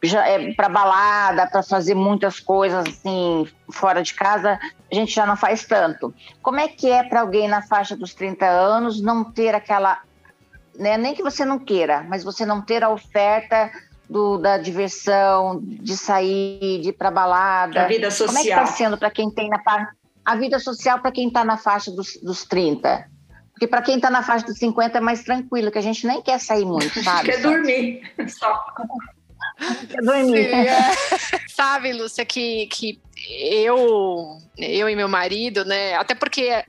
[0.03, 4.59] é, para balada, para fazer muitas coisas assim fora de casa,
[4.90, 6.14] a gente já não faz tanto.
[6.42, 10.01] Como é que é para alguém na faixa dos 30 anos não ter aquela,
[10.79, 13.71] né, nem que você não queira, mas você não ter a oferta
[14.09, 17.83] do, da diversão, de sair, de ir para balada?
[17.83, 18.29] A vida social.
[18.29, 19.59] Como é que está sendo para quem tem na
[20.29, 23.09] a vida social para quem está na faixa dos, dos 30.
[23.53, 26.21] Porque para quem está na faixa dos 50 é mais tranquilo, que a gente nem
[26.21, 27.31] quer sair muito, sabe?
[27.31, 28.62] quer dormir só.
[29.88, 30.51] Quer dormir.
[30.51, 30.93] Sim, é.
[31.49, 35.95] sabe, Lúcia, que, que eu, eu e meu marido, né?
[35.95, 36.62] Até porque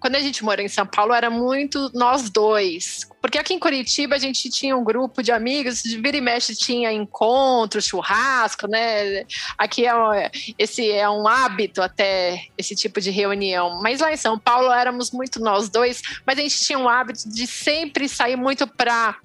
[0.00, 3.06] quando a gente morou em São Paulo, era muito nós dois.
[3.20, 6.56] Porque aqui em Curitiba a gente tinha um grupo de amigos, de vira e mexe
[6.56, 9.24] tinha encontro, churrasco, né?
[9.58, 10.10] Aqui é um,
[10.58, 13.80] esse é um hábito até esse tipo de reunião.
[13.82, 17.28] Mas lá em São Paulo éramos muito nós dois, mas a gente tinha um hábito
[17.28, 19.18] de sempre sair muito para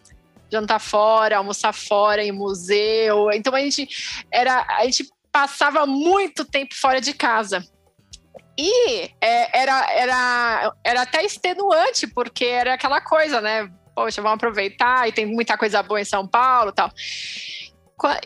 [0.51, 3.31] jantar fora, almoçar fora em museu.
[3.31, 3.88] Então a gente
[4.29, 7.65] era a gente passava muito tempo fora de casa.
[8.58, 13.70] E é, era, era, era até extenuante, porque era aquela coisa, né?
[13.94, 16.91] Poxa, vamos aproveitar e tem muita coisa boa em São Paulo tal.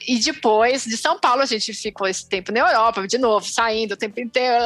[0.07, 3.93] E depois de São Paulo, a gente ficou esse tempo na Europa, de novo, saindo
[3.93, 4.63] o tempo inteiro.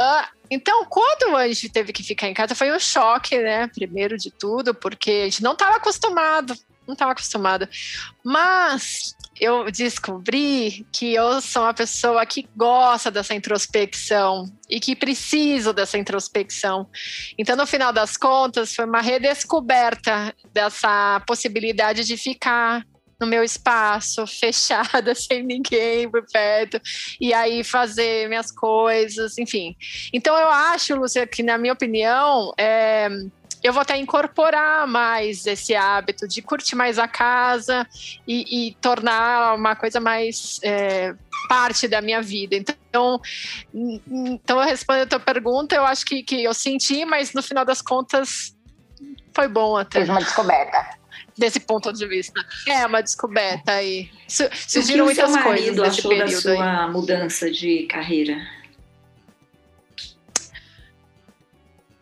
[0.49, 3.67] Então, quando a gente teve que ficar em casa, foi um choque, né?
[3.67, 6.56] Primeiro de tudo, porque a gente não estava acostumado
[6.88, 7.69] não estava acostumada.
[8.23, 15.73] Mas eu descobri que eu sou uma pessoa que gosta dessa introspecção e que preciso
[15.73, 16.88] dessa introspecção.
[17.38, 22.86] Então, no final das contas, foi uma redescoberta dessa possibilidade de ficar
[23.23, 26.79] no meu espaço, fechada, sem ninguém por perto,
[27.19, 29.75] e aí fazer minhas coisas, enfim.
[30.12, 33.09] Então, eu acho, Lúcia, que, na minha opinião, é
[33.63, 37.88] eu vou até incorporar mais esse hábito de curtir mais a casa
[38.27, 41.15] e, e tornar uma coisa mais é,
[41.47, 42.57] parte da minha vida.
[42.57, 43.21] Então,
[43.73, 47.63] então eu respondo a tua pergunta, eu acho que, que eu senti, mas no final
[47.63, 48.53] das contas
[49.33, 49.99] foi bom até.
[49.99, 51.02] Fez uma descoberta
[51.37, 52.43] desse ponto de vista.
[52.67, 54.09] É uma descoberta aí.
[54.27, 55.41] Surgiram muitas coisas.
[55.41, 56.91] Seu marido achou da sua aí.
[56.91, 58.37] mudança de carreira?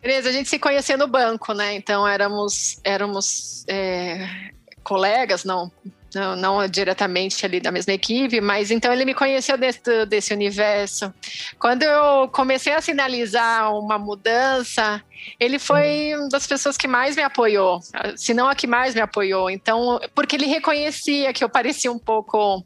[0.00, 1.74] Beleza, a gente se conhecia no banco, né?
[1.74, 4.50] Então éramos, éramos é,
[4.82, 5.70] colegas, não,
[6.14, 11.12] não, não, diretamente ali da mesma equipe, mas então ele me conheceu desse, desse universo.
[11.58, 15.02] Quando eu comecei a sinalizar uma mudança,
[15.38, 17.80] ele foi uma das pessoas que mais me apoiou,
[18.16, 19.50] se não a que mais me apoiou.
[19.50, 22.64] Então, porque ele reconhecia que eu parecia um pouco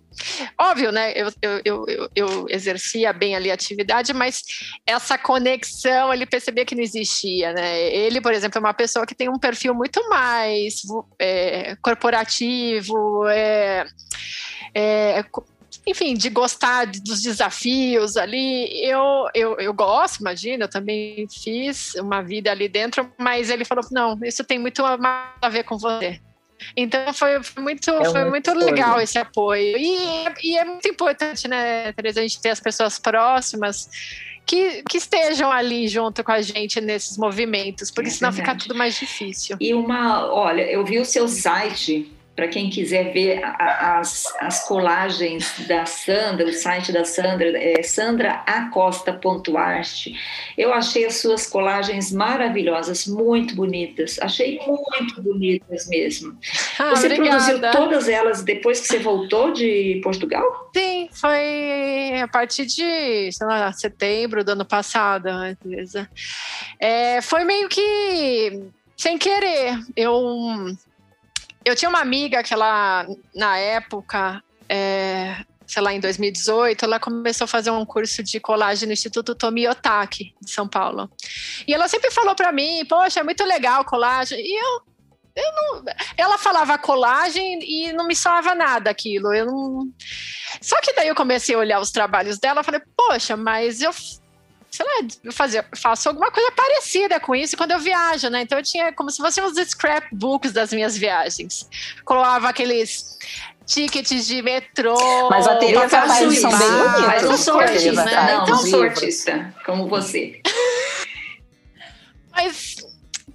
[0.58, 1.12] Óbvio, né?
[1.14, 4.42] Eu, eu, eu, eu, exercia bem ali a atividade, mas
[4.86, 7.80] essa conexão ele percebia que não existia, né?
[7.92, 10.82] Ele, por exemplo, é uma pessoa que tem um perfil muito mais
[11.18, 13.86] é, corporativo, é,
[14.74, 15.24] é,
[15.86, 18.84] enfim, de gostar dos desafios ali.
[18.84, 23.84] Eu, eu, eu gosto, imagina, eu também fiz uma vida ali dentro, mas ele falou:
[23.90, 26.20] não, isso tem muito a ver com você.
[26.76, 29.76] Então foi, foi muito, é foi muito legal esse apoio.
[29.76, 33.88] E, e é muito importante, né, Teresa, a gente ter as pessoas próximas
[34.46, 38.58] que, que estejam ali junto com a gente nesses movimentos, porque é senão verdade.
[38.58, 39.56] fica tudo mais difícil.
[39.60, 45.66] E uma, olha, eu vi o seu site para quem quiser ver as, as colagens
[45.66, 50.14] da Sandra, o site da Sandra é sandraacosta.arte.
[50.56, 54.18] Eu achei as suas colagens maravilhosas, muito bonitas.
[54.20, 56.38] Achei muito bonitas mesmo.
[56.78, 57.42] Ah, você obrigada.
[57.42, 60.70] produziu todas elas depois que você voltou de Portugal?
[60.76, 65.30] Sim, foi a partir de sei lá, setembro do ano passado,
[65.64, 66.06] beleza.
[66.78, 68.60] É, foi meio que
[68.94, 69.78] sem querer.
[69.96, 70.76] Eu
[71.66, 73.04] eu tinha uma amiga que ela,
[73.34, 75.34] na época, é,
[75.66, 79.66] sei lá, em 2018, ela começou a fazer um curso de colagem no Instituto Tomi
[79.66, 81.10] Otaki, de São Paulo.
[81.66, 84.38] E ela sempre falou para mim, poxa, é muito legal colagem.
[84.38, 84.80] E eu,
[85.34, 85.84] eu não...
[86.16, 89.34] Ela falava colagem e não me soava nada aquilo.
[89.34, 89.88] Eu não...
[90.60, 93.90] Só que daí eu comecei a olhar os trabalhos dela, falei, poxa, mas eu
[94.70, 98.42] sei lá, eu fazia, faço alguma coisa parecida com isso quando eu viajo, né?
[98.42, 101.68] Então eu tinha como se fossem os scrapbooks das minhas viagens.
[102.04, 103.18] Colava aqueles
[103.64, 105.28] tickets de metrô.
[105.30, 107.06] Mas a Teresa faz isso bem.
[107.06, 108.34] Mas não sou artista, né?
[108.34, 110.40] não, não sou artista como você.
[112.32, 112.76] mas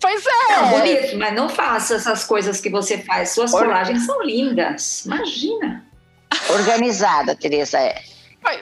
[0.01, 0.55] Pois é.
[0.55, 3.29] Não, bonito, mas não faça essas coisas que você faz.
[3.29, 3.63] Suas Or...
[3.63, 5.05] colagens são lindas.
[5.05, 5.86] Imagina.
[6.49, 8.01] Organizada, Teresa é.
[8.41, 8.59] Mas,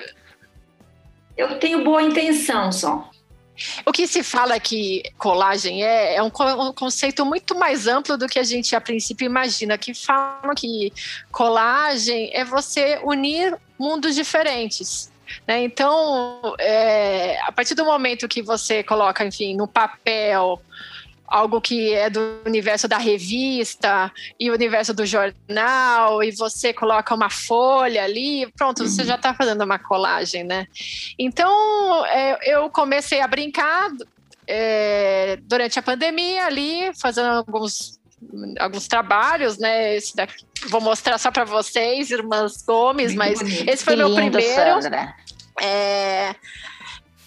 [1.39, 3.09] eu tenho boa intenção só.
[3.85, 8.39] O que se fala que colagem é, é um, conceito muito mais amplo do que
[8.39, 9.77] a gente a princípio imagina.
[9.77, 10.93] Que falam que
[11.31, 15.11] colagem é você unir mundos diferentes.
[15.47, 15.63] Né?
[15.63, 20.61] Então, é, a partir do momento que você coloca, enfim, no papel
[21.29, 27.13] algo que é do universo da revista e o universo do jornal, e você coloca
[27.13, 30.67] uma folha ali, pronto, você já está fazendo uma colagem, né?
[31.17, 33.89] Então, é, eu comecei a brincar
[34.47, 37.99] é, durante a pandemia ali, fazendo alguns
[38.59, 39.95] alguns trabalhos, né?
[39.95, 44.37] Esse daqui, vou mostrar só para vocês, irmãs Gomes, mas esse foi que meu lindo,
[44.37, 44.81] primeiro.
[44.81, 45.15] Sandra.
[45.61, 46.35] É,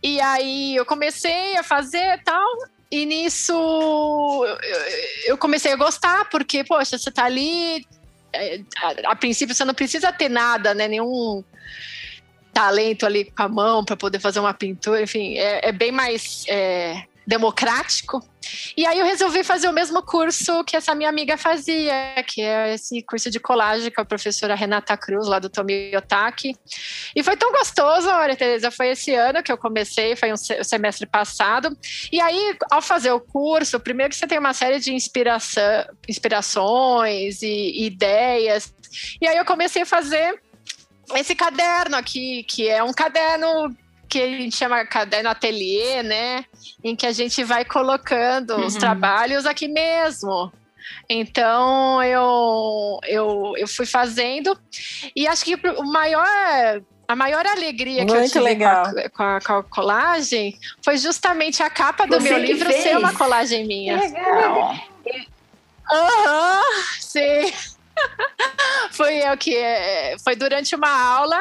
[0.02, 2.46] e aí eu comecei a fazer tal,
[2.92, 3.54] e nisso
[5.24, 7.86] eu comecei a gostar, porque, poxa, você tá ali.
[8.34, 10.86] É, a, a princípio você não precisa ter nada, né?
[10.86, 11.42] Nenhum
[12.52, 16.44] talento ali com a mão para poder fazer uma pintura, enfim, é, é bem mais
[16.46, 18.20] é, democrático.
[18.76, 21.94] E aí eu resolvi fazer o mesmo curso que essa minha amiga fazia,
[22.26, 26.54] que é esse curso de colagem com a professora Renata Cruz, lá do Tomi Otaki.
[27.14, 31.06] E foi tão gostoso, olha, Tereza, foi esse ano que eu comecei, foi um semestre
[31.06, 31.76] passado.
[32.10, 35.62] E aí, ao fazer o curso, primeiro que você tem uma série de inspiração,
[36.08, 38.74] inspirações e, e ideias.
[39.20, 40.40] E aí eu comecei a fazer
[41.14, 43.74] esse caderno aqui, que é um caderno
[44.12, 46.44] que a gente chama caderno ateliê, né?
[46.84, 48.66] Em que a gente vai colocando uhum.
[48.66, 50.52] os trabalhos aqui mesmo.
[51.08, 54.54] Então eu, eu, eu fui fazendo
[55.16, 56.26] e acho que o maior
[57.08, 58.84] a maior alegria Muito que eu tive legal.
[59.14, 62.82] Com, a, com, a, colagem foi justamente a capa do Você meu livro fez?
[62.82, 63.98] ser uma colagem minha.
[63.98, 64.76] Legal.
[65.90, 67.52] Aham, uhum, sim.
[68.92, 69.56] foi eu que
[70.22, 71.40] foi durante uma aula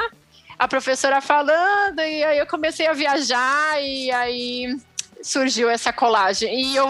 [0.62, 4.78] a professora falando, e aí eu comecei a viajar, e aí
[5.24, 6.54] surgiu essa colagem.
[6.54, 6.88] E eu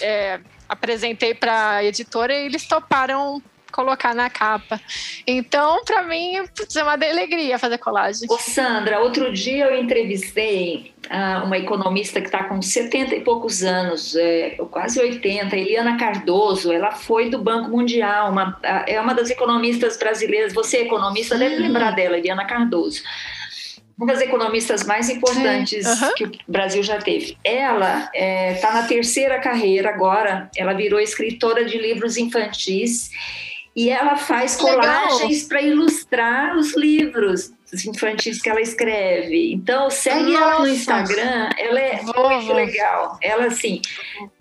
[0.00, 0.38] é,
[0.68, 3.42] apresentei para a editora e eles toparam
[3.74, 4.80] colocar na capa.
[5.26, 8.28] Então, para mim, é uma alegria fazer colagem.
[8.30, 13.64] Ô Sandra, outro dia eu entrevistei uh, uma economista que está com 70 e poucos
[13.64, 16.72] anos, é, quase 80, Eliana Cardoso.
[16.72, 18.56] Ela foi do Banco Mundial, uma,
[18.86, 20.54] é uma das economistas brasileiras.
[20.54, 23.02] Você, economista, deve lembrar dela, Eliana Cardoso
[23.96, 26.14] uma das economistas mais importantes uhum.
[26.16, 27.38] que o Brasil já teve.
[27.44, 33.10] Ela está é, tá na terceira carreira agora, ela virou escritora de livros infantis
[33.76, 37.52] e ela faz colagens para ilustrar os livros
[37.86, 39.52] infantis que ela escreve.
[39.52, 40.44] Então, segue Nossa.
[40.44, 43.18] ela no Instagram, ela é muito legal.
[43.20, 43.80] Ela, assim,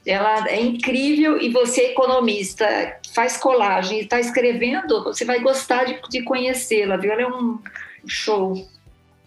[0.05, 2.67] ela é incrível e você, economista,
[3.15, 7.11] faz colagem e está escrevendo, você vai gostar de, de conhecê-la, viu?
[7.11, 7.57] Ela é um
[8.05, 8.67] show.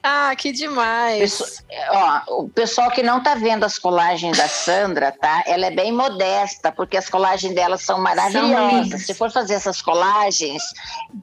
[0.09, 1.19] Ah, que demais.
[1.19, 5.43] Pesso- ó, o pessoal que não tá vendo as colagens da Sandra, tá?
[5.47, 8.85] Ela é bem modesta, porque as colagens dela são maravilhosas.
[8.85, 9.03] lindas.
[9.05, 10.63] Se for fazer essas colagens,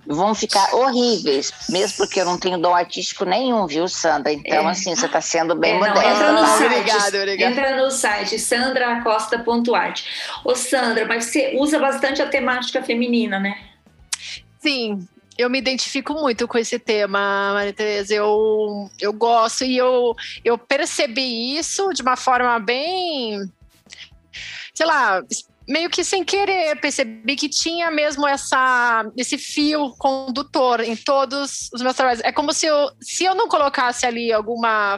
[0.05, 4.34] vão ficar horríveis, mesmo porque eu não tenho dom artístico nenhum, viu, Sandra?
[4.34, 4.71] Então, É.
[4.71, 6.09] assim, você tá sendo bem É, não, modesta.
[6.09, 6.47] entra no tá?
[6.57, 6.65] site.
[6.65, 7.51] Obrigada, obrigada.
[7.53, 10.03] Entra no site sandracosta.art.
[10.43, 13.55] Ô, Sandra, mas você usa bastante a temática feminina, né?
[14.59, 15.07] Sim,
[15.38, 18.13] eu me identifico muito com esse tema, Maria Tereza.
[18.13, 23.39] Eu, eu gosto e eu, eu percebi isso de uma forma bem,
[24.73, 25.23] sei lá,
[25.67, 31.81] meio que sem querer, percebi que tinha mesmo essa, esse fio condutor em todos os
[31.81, 32.21] meus trabalhos.
[32.23, 34.97] É como se eu, se eu não colocasse ali alguma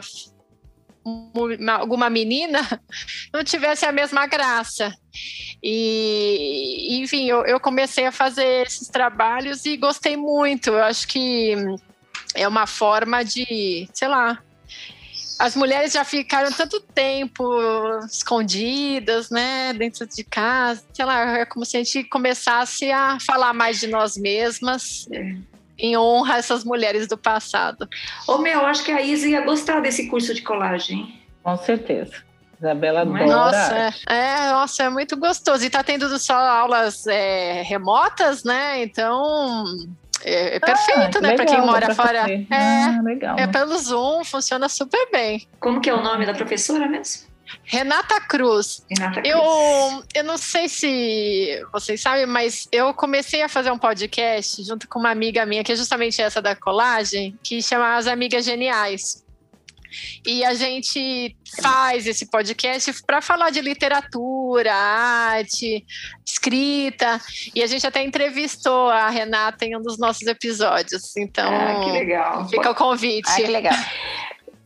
[1.78, 2.60] alguma menina,
[3.32, 4.94] não tivesse a mesma graça.
[5.62, 10.70] E, enfim, eu, eu comecei a fazer esses trabalhos e gostei muito.
[10.70, 11.54] Eu acho que
[12.34, 14.42] é uma forma de, sei lá.
[15.38, 17.44] As mulheres já ficaram tanto tempo
[18.06, 20.82] escondidas, né, dentro de casa.
[20.92, 25.06] Sei lá, é como se a gente começasse a falar mais de nós mesmas,
[25.78, 27.88] em honra a essas mulheres do passado.
[28.26, 31.20] Ô, meu, acho que a Isa ia gostar desse curso de colagem.
[31.42, 32.12] Com certeza.
[32.58, 33.02] Isabela é?
[33.02, 33.26] adora.
[33.26, 33.74] Nossa,
[34.08, 35.64] é, é, nossa, é muito gostoso.
[35.64, 38.82] E tá tendo só aulas é, remotas, né?
[38.82, 39.64] Então
[40.24, 41.36] é, é perfeito, Ah, né?
[41.36, 42.20] Para quem mora pra fora.
[42.22, 42.46] fazer.
[42.50, 43.38] É, Ah, legal.
[43.38, 45.46] é pelo Zoom, funciona super bem.
[45.60, 47.26] Como que é o nome da professora mesmo?
[47.64, 48.84] Renata Cruz.
[48.90, 49.34] Renata Cruz.
[49.34, 54.88] Eu, eu não sei se vocês sabem, mas eu comecei a fazer um podcast junto
[54.88, 59.24] com uma amiga minha, que é justamente essa da colagem, que chama As Amigas Geniais.
[60.26, 65.86] E a gente faz esse podcast para falar de literatura, arte,
[66.26, 67.18] escrita.
[67.54, 71.16] E a gente até entrevistou a Renata em um dos nossos episódios.
[71.16, 72.48] Então, Ah, que legal.
[72.48, 73.30] fica o convite.
[73.30, 73.74] Ah, que legal.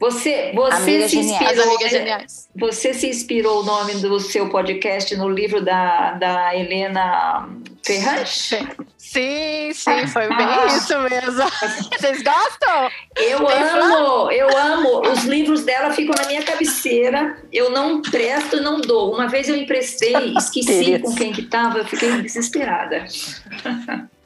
[0.00, 2.48] Você, você se inspirou, Geniais.
[2.56, 7.46] você se inspirou o nome do seu podcast no livro da, da Helena
[7.84, 8.66] Ferrante?
[8.96, 10.66] Sim, sim, foi bem Ah.
[10.68, 11.42] isso mesmo.
[11.98, 12.90] Vocês gostam?
[13.16, 15.00] Eu Tem amo, eu amo.
[15.10, 17.36] Os livros dela ficam na minha cabeceira.
[17.52, 19.12] Eu não presto, não dou.
[19.12, 23.04] Uma vez eu emprestei, esqueci com quem que estava, eu fiquei desesperada.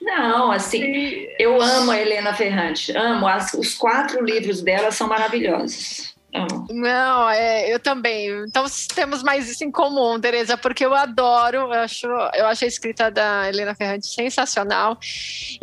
[0.00, 3.26] Não, assim, eu amo a Helena Ferrante, amo.
[3.26, 6.14] As- os quatro livros dela são maravilhosos.
[6.34, 6.66] Amo.
[6.70, 8.28] Não, é, eu também.
[8.48, 12.68] Então temos mais isso em comum, Tereza, porque eu adoro, eu acho, eu acho a
[12.68, 14.98] escrita da Helena Ferrante sensacional.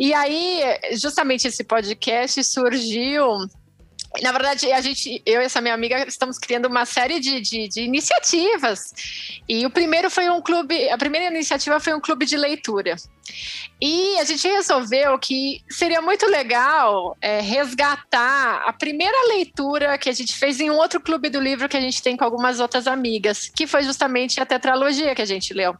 [0.00, 0.62] E aí,
[0.92, 3.26] justamente esse podcast surgiu.
[4.20, 7.68] Na verdade, a gente, eu e essa minha amiga estamos criando uma série de, de,
[7.68, 8.92] de iniciativas.
[9.48, 12.96] E o primeiro foi um clube, a primeira iniciativa foi um clube de leitura.
[13.80, 20.12] E a gente resolveu que seria muito legal é, resgatar a primeira leitura que a
[20.12, 22.86] gente fez em um outro clube do livro que a gente tem com algumas outras
[22.86, 25.74] amigas, que foi justamente a tetralogia que a gente leu.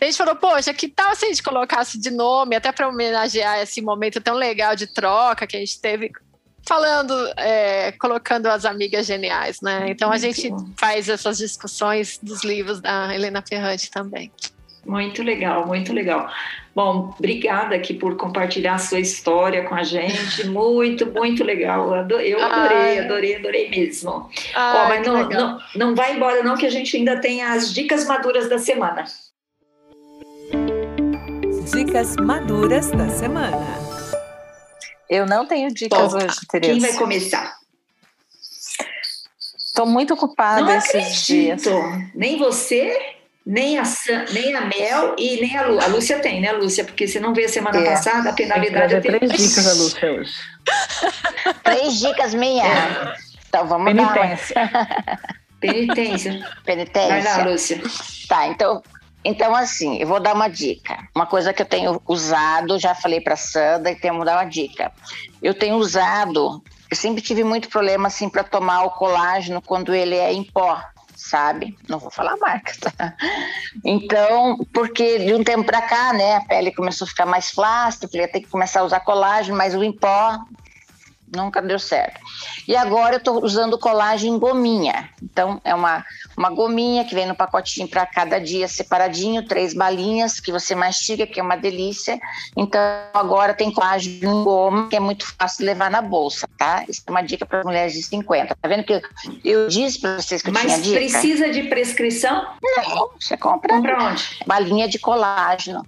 [0.00, 3.58] A gente falou, poxa, que tal se a gente colocasse de nome, até para homenagear
[3.60, 6.12] esse momento tão legal de troca que a gente teve
[6.66, 9.86] falando, é, colocando as amigas geniais, né?
[9.88, 14.30] Então a gente faz essas discussões dos livros da Helena Ferrante também.
[14.84, 16.30] Muito legal, muito legal.
[16.74, 20.46] Bom, obrigada aqui por compartilhar a sua história com a gente.
[20.46, 21.86] Muito, muito legal.
[21.88, 24.10] Eu ado- Eu adorei, adorei, adorei mesmo.
[24.10, 27.42] Ó, Ai, mas que não, não, não vai embora, não, que a gente ainda tem
[27.42, 29.04] as dicas maduras da semana.
[31.74, 33.95] Dicas maduras da semana.
[35.08, 36.80] Eu não tenho dicas Bom, hoje, Quem Tereza.
[36.88, 37.56] vai começar?
[39.58, 41.66] Estou muito ocupada não esses dias.
[41.66, 42.10] acredito.
[42.14, 45.80] Nem você, nem a, Sam, nem a Mel e nem a Lu.
[45.80, 46.82] A Lúcia tem, né, Lúcia?
[46.84, 47.84] Porque você não veio semana É.
[47.90, 49.18] passada, a penalidade trazer eu tenho.
[49.30, 50.32] três dicas da Lúcia hoje.
[51.62, 53.14] Três dicas minha.
[53.48, 54.70] Então, vamos dar uma Penitência.
[55.60, 56.32] Penitência.
[56.32, 57.44] Vai lá, penitência.
[57.44, 57.82] Lúcia.
[58.28, 58.82] Tá, então,
[59.26, 61.08] então assim, eu vou dar uma dica.
[61.14, 64.44] Uma coisa que eu tenho usado, já falei para Sandra e tenho que dar uma
[64.44, 64.92] dica.
[65.42, 70.14] Eu tenho usado, eu sempre tive muito problema assim para tomar o colágeno quando ele
[70.14, 70.80] é em pó,
[71.16, 71.76] sabe?
[71.88, 73.14] Não vou falar a marca, tá?
[73.84, 78.06] Então, porque de um tempo para cá, né, a pele começou a ficar mais flácida,
[78.06, 80.38] eu falei, tem que começar a usar colágeno, mas o em pó
[81.34, 82.20] nunca deu certo.
[82.68, 85.10] E agora eu estou usando colagem em gominha.
[85.22, 86.04] Então, é uma,
[86.36, 91.26] uma gominha que vem no pacotinho para cada dia separadinho, três balinhas que você mastiga,
[91.26, 92.18] que é uma delícia.
[92.56, 92.80] Então,
[93.14, 96.84] agora tem colagem em goma, que é muito fácil levar na bolsa, tá?
[96.88, 98.54] Isso é uma dica para mulheres de 50.
[98.60, 99.00] Tá vendo que eu,
[99.44, 100.96] eu disse para vocês que eu tinha Mas dica?
[100.96, 102.46] precisa de prescrição?
[102.62, 104.22] Não, você compra Compra onde?
[104.46, 105.84] balinha de colágeno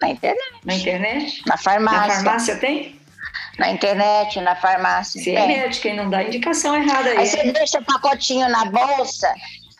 [0.00, 1.42] na internet, Na internet?
[1.46, 2.00] na farmácia.
[2.08, 3.00] Na farmácia tem?
[3.58, 5.22] Na internet, na farmácia.
[5.22, 7.18] Você é médica e não dá indicação errada aí.
[7.18, 9.32] Aí você deixa o pacotinho na bolsa,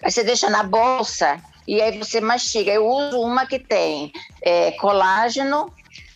[0.02, 2.72] aí você deixa na bolsa e aí você mastiga.
[2.72, 5.72] Eu uso uma que tem é, colágeno,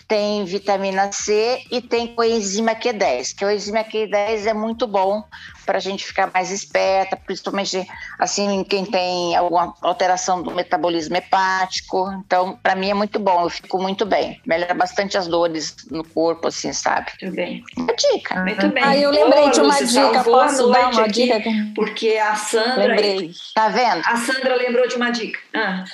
[0.09, 5.23] tem vitamina C e tem coenzima Q10, que o enzima Q10 é muito bom
[5.67, 7.87] para a gente ficar mais esperta, principalmente
[8.19, 12.09] assim quem tem alguma alteração do metabolismo hepático.
[12.25, 14.41] Então, para mim é muito bom, eu fico muito bem.
[14.47, 17.11] Melhora bastante as dores no corpo, assim, sabe?
[17.21, 17.65] Muito bem.
[17.77, 18.41] Uma dica.
[18.41, 18.85] Muito bem.
[18.85, 21.43] Ah, eu lembrei de uma Lúcia, dica, posso dar uma aqui, dica?
[21.75, 22.87] Porque a Sandra.
[22.87, 23.31] Lembrei.
[23.55, 24.03] Tá vendo?
[24.07, 25.39] A Sandra lembrou de uma dica.
[25.55, 25.85] Ah,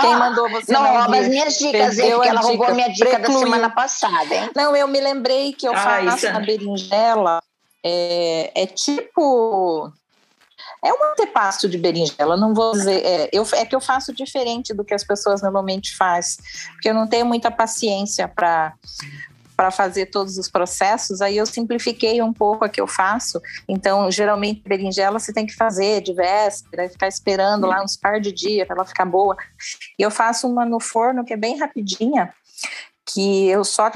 [0.00, 2.06] Quem Ah, mandou você Não, não rouba as minhas dicas, hein?
[2.06, 3.38] Perdeu Porque ela roubou a dica, minha dica da precluiu.
[3.40, 4.50] semana passada, hein?
[4.56, 7.42] Não, eu me lembrei que eu Ah, faço isso na berinjela.
[7.84, 9.92] É, é tipo.
[10.84, 13.04] É um antepasto de berinjela, não vou dizer.
[13.04, 16.94] É, eu, é que eu faço diferente do que as pessoas normalmente fazem, porque eu
[16.94, 18.74] não tenho muita paciência para
[19.62, 23.40] para fazer todos os processos, aí eu simplifiquei um pouco a que eu faço.
[23.68, 28.32] Então, geralmente, berinjela você tem que fazer de véspera, ficar esperando lá uns par de
[28.32, 29.36] dias para ela ficar boa.
[29.96, 32.34] E eu faço uma no forno que é bem rapidinha,
[33.06, 33.88] que eu só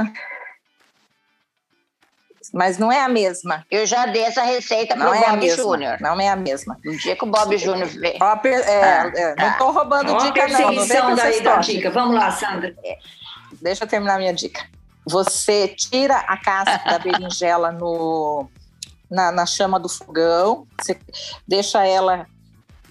[2.52, 3.64] mas não é a mesma.
[3.70, 5.50] Eu já dei essa receita pro Não é Bob.
[5.50, 5.96] Júnior.
[6.00, 6.78] Não é a mesma.
[6.84, 8.16] No dia que o Bob Júnior veio.
[8.20, 9.42] Ó, per- é, Ah, é, tá.
[9.44, 10.72] não estou roubando ó dica, não.
[10.72, 11.90] Não daí da dica.
[11.90, 12.74] Vamos lá, Sandra.
[13.60, 14.64] Deixa eu terminar minha dica.
[15.06, 18.48] Você tira a casca da berinjela no,
[19.10, 20.98] na, na chama do fogão, você
[21.46, 22.26] deixa ela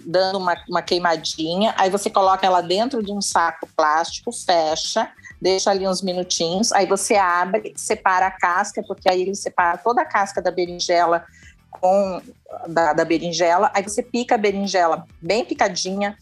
[0.00, 5.10] dando uma, uma queimadinha, aí você coloca ela dentro de um saco plástico, fecha,
[5.40, 10.02] deixa ali uns minutinhos, aí você abre, separa a casca, porque aí ele separa toda
[10.02, 11.24] a casca da berinjela
[11.70, 12.22] com
[12.68, 16.16] da, da berinjela, aí você pica a berinjela bem picadinha.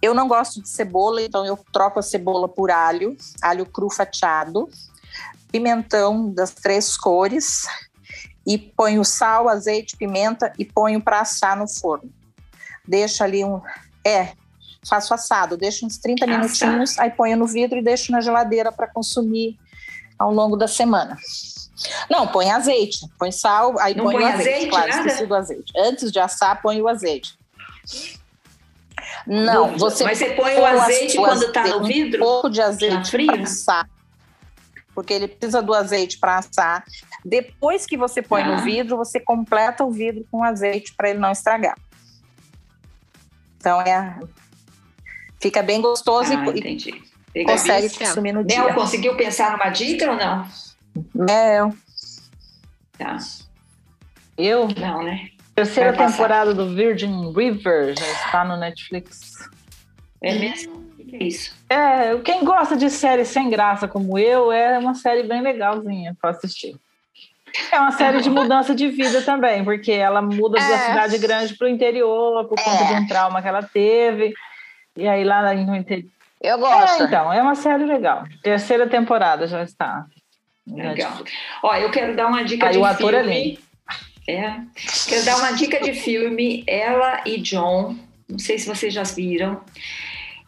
[0.00, 4.68] Eu não gosto de cebola, então eu troco a cebola por alho, alho cru fatiado,
[5.50, 7.66] pimentão das três cores
[8.46, 12.10] e ponho sal, azeite, pimenta e ponho para assar no forno.
[12.86, 13.60] Deixo ali um.
[14.04, 14.32] É,
[14.88, 16.38] faço assado, deixo uns 30 Assado.
[16.40, 19.58] minutinhos, aí ponho no vidro e deixo na geladeira para consumir
[20.18, 21.16] ao longo da semana.
[22.10, 25.00] Não, põe azeite, põe sal, aí Não põe, põe o azeite, azeite, claro, nada?
[25.08, 25.72] esqueci do azeite.
[25.76, 27.38] Antes de assar, põe o azeite.
[29.26, 29.78] Não, Dúvida.
[29.78, 32.22] você Mas você põe o azeite o quando está no azeite, vidro?
[32.22, 33.90] Um pouco de azeite para assar.
[34.94, 36.84] Porque ele precisa do azeite para assar.
[37.24, 38.56] Depois que você põe Ah.
[38.56, 41.76] no vidro, você completa o vidro com azeite para ele não estragar.
[43.58, 44.18] Então é
[45.40, 47.02] fica bem gostoso Ah, e- entendi.
[47.44, 48.74] Consegue consumir no Nel, dia.
[48.74, 50.48] conseguiu pensar numa dica ou não?
[51.14, 51.74] Mel.
[52.98, 53.18] Tá.
[54.38, 55.28] Eu, Não, né?
[55.54, 56.12] terceira Vai passar.
[56.12, 59.34] temporada do Virgin River já está no Netflix.
[60.22, 60.84] É mesmo?
[60.96, 61.54] Que é isso?
[61.68, 66.30] É, quem gosta de série sem graça como eu, é uma série bem legalzinha para
[66.30, 66.74] assistir.
[67.70, 70.78] É uma série de mudança de vida também, porque ela muda da É.
[70.86, 72.86] cidade grande para o interior por conta É.
[72.86, 74.32] de um trauma que ela teve.
[74.96, 76.10] E aí lá no interior.
[76.40, 77.02] Eu É, gosto.
[77.04, 78.24] então, é uma série legal.
[78.42, 80.06] Terceira temporada já está.
[80.66, 81.22] Legal.
[81.62, 83.58] Ó, eu quero dar uma dica Aí de o ator é filme.
[84.28, 84.54] É.
[85.08, 86.64] Quero dar uma dica de filme.
[86.66, 87.96] Ela e John.
[88.28, 89.60] Não sei se vocês já viram.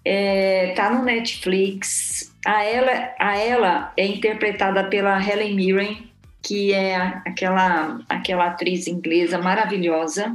[0.04, 2.34] É, tá no Netflix.
[2.44, 6.07] A ela, a ela é interpretada pela Helen Mirren,
[6.48, 10.34] que é aquela, aquela atriz inglesa maravilhosa.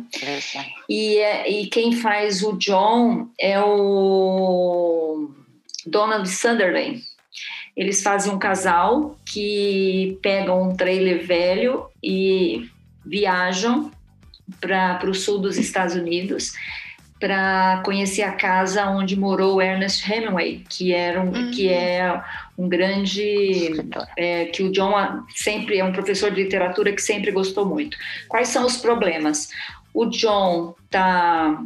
[0.88, 5.32] E, é- e quem faz o John é o
[5.88, 7.02] Donald Sunderland.
[7.76, 12.70] Eles fazem um casal que pegam um trailer velho e
[13.04, 13.92] viajam
[14.62, 16.52] para o sul dos Estados Unidos
[17.24, 21.52] para conhecer a casa onde morou Ernest Hemingway, que era um, Hum.
[21.52, 22.22] que é
[22.58, 23.72] um grande
[24.18, 27.96] é, que o John sempre é um professor de literatura que sempre gostou muito.
[28.28, 29.48] Quais são os problemas?
[29.94, 31.64] O John tá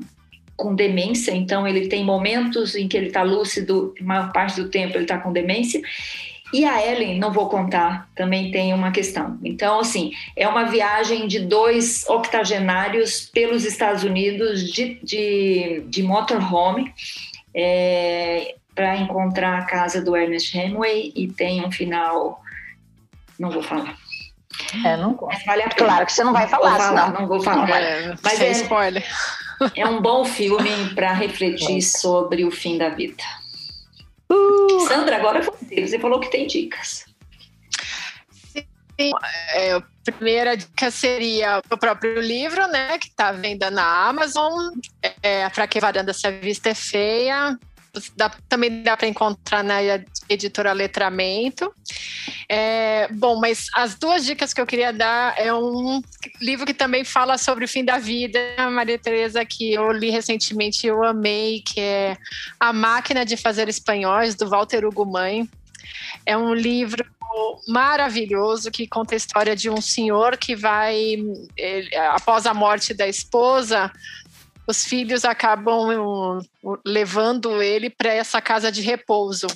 [0.56, 4.96] com demência, então ele tem momentos em que ele está lúcido, maior parte do tempo
[4.96, 5.82] ele está com demência.
[6.54, 9.38] E a Ellen, não vou contar, também tem uma questão.
[9.44, 16.94] Então, assim, é uma viagem de dois octogenários pelos Estados Unidos de, de, de motorhome
[18.74, 22.42] para encontrar a casa do Ernest Hemingway e tem um final.
[23.40, 23.96] Não vou falar.
[24.86, 25.34] É, não gosto.
[25.36, 25.76] Mas vale a pena.
[25.90, 27.20] Claro que você não vai Vou falar, falar, senão.
[27.22, 27.70] não vou falar.
[27.82, 29.04] É, Mas é- spoiler.
[29.76, 33.24] É um bom filme para refletir sobre o fim da vida.
[34.88, 35.88] Sandra, agora é você.
[35.88, 37.06] Você falou que tem dicas.
[39.00, 44.72] É, a primeira dica seria o próprio livro, né, que está à venda na Amazon.
[45.22, 47.58] É, Para que varanda se a vista é feia.
[48.16, 49.78] Dá, também dá para encontrar na
[50.30, 51.74] editora Letramento.
[52.50, 56.02] É, bom, mas as duas dicas que eu queria dar é um
[56.42, 58.40] livro que também fala sobre o fim da vida,
[58.72, 62.18] Maria Tereza, que eu li recentemente e eu amei, que é
[62.60, 65.50] A Máquina de Fazer Espanhóis, do Walter Hugo Mãe.
[66.26, 67.06] É um livro
[67.68, 71.18] maravilhoso que conta a história de um senhor que vai,
[71.56, 73.92] ele, após a morte da esposa,
[74.68, 76.40] os filhos acabam
[76.86, 79.48] levando ele para essa casa de repouso.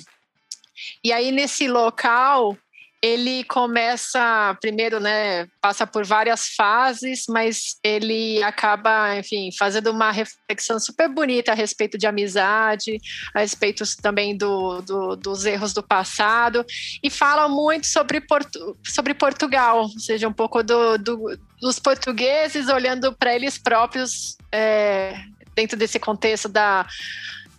[1.04, 2.56] E aí, nesse local,
[3.02, 10.78] ele começa primeiro, né, passa por várias fases, mas ele acaba, enfim, fazendo uma reflexão
[10.78, 12.98] super bonita a respeito de amizade,
[13.34, 16.64] a respeito também do, do dos erros do passado
[17.02, 22.68] e fala muito sobre, Portu sobre Portugal, ou seja, um pouco do, do dos portugueses
[22.68, 25.14] olhando para eles próprios é,
[25.54, 26.86] dentro desse contexto da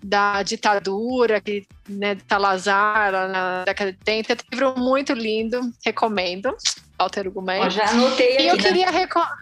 [0.04, 4.34] da ditadura, que, né, de Salazar, na década de 80.
[4.34, 6.56] É um livro muito lindo, recomendo.
[6.99, 7.70] Walter Gumé.
[7.70, 8.43] Já anotei aqui.
[8.43, 8.64] E eu né?
[8.64, 9.38] queria recomendar.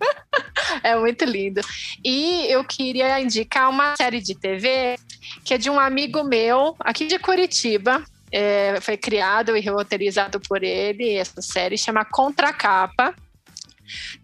[0.82, 1.60] é muito lindo.
[2.04, 4.96] E eu queria indicar uma série de TV
[5.44, 8.02] que é de um amigo meu, aqui de Curitiba.
[8.32, 11.14] É, foi criado e roteirizado por ele.
[11.14, 13.14] Essa série chama Contracapa.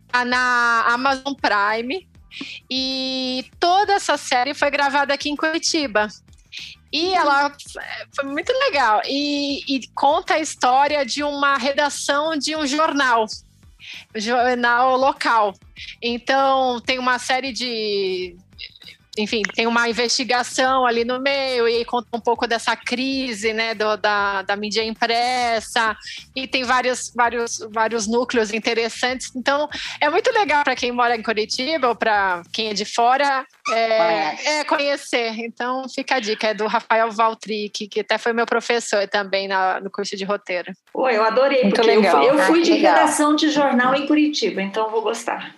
[0.08, 2.08] Tá na Amazon Prime.
[2.70, 6.08] E toda essa série foi gravada aqui em Curitiba.
[6.92, 7.52] E ela
[8.14, 9.02] foi muito legal.
[9.04, 13.26] E, e, conta a história de uma redação de um jornal,
[14.14, 15.54] jornal local.
[16.00, 18.36] Então, tem uma série de
[19.16, 23.96] enfim, tem uma investigação ali no meio e conta um pouco dessa crise, né, do,
[23.96, 25.96] da, da mídia impressa
[26.34, 29.34] e tem vários, vários, vários núcleos interessantes.
[29.34, 29.68] Então,
[30.00, 34.58] é muito legal para quem mora em Curitiba ou para quem é de fora é,
[34.58, 35.32] é, conhecer.
[35.38, 39.80] Então, fica a dica, é do Rafael Valtric, que até foi meu professor também na,
[39.80, 40.72] no curso de roteiro.
[40.92, 42.22] Pô, eu adorei, muito porque legal.
[42.22, 42.94] eu, eu fui ah, de legal.
[42.94, 45.54] redação de jornal em Curitiba, então vou gostar.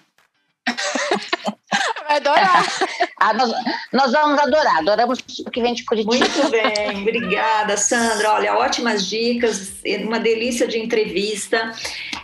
[2.09, 2.65] Vai adorar.
[3.21, 3.53] ah, nós,
[3.93, 6.17] nós, vamos adorar, adoramos o que vem de Curitiba.
[6.17, 8.33] Muito bem, obrigada, Sandra.
[8.33, 9.75] Olha, ótimas dicas,
[10.07, 11.71] uma delícia de entrevista.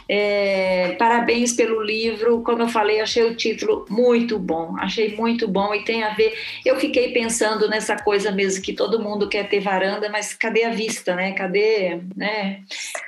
[0.09, 2.43] É, parabéns pelo livro.
[2.43, 4.75] Como eu falei, achei o título muito bom.
[4.79, 6.35] Achei muito bom e tem a ver.
[6.65, 10.71] Eu fiquei pensando nessa coisa mesmo que todo mundo quer ter varanda, mas cadê a
[10.71, 11.33] vista, né?
[11.33, 12.61] Cadê, né?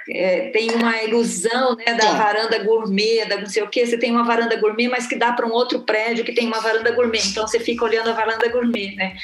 [0.09, 3.87] É, tem uma ilusão, né, da varanda gourmet, da não sei o quê.
[3.87, 6.61] Você tem uma varanda gourmet, mas que dá para um outro prédio que tem uma
[6.66, 7.22] varanda gourmet.
[7.26, 9.16] Então você fica olhando a varanda gourmet, né?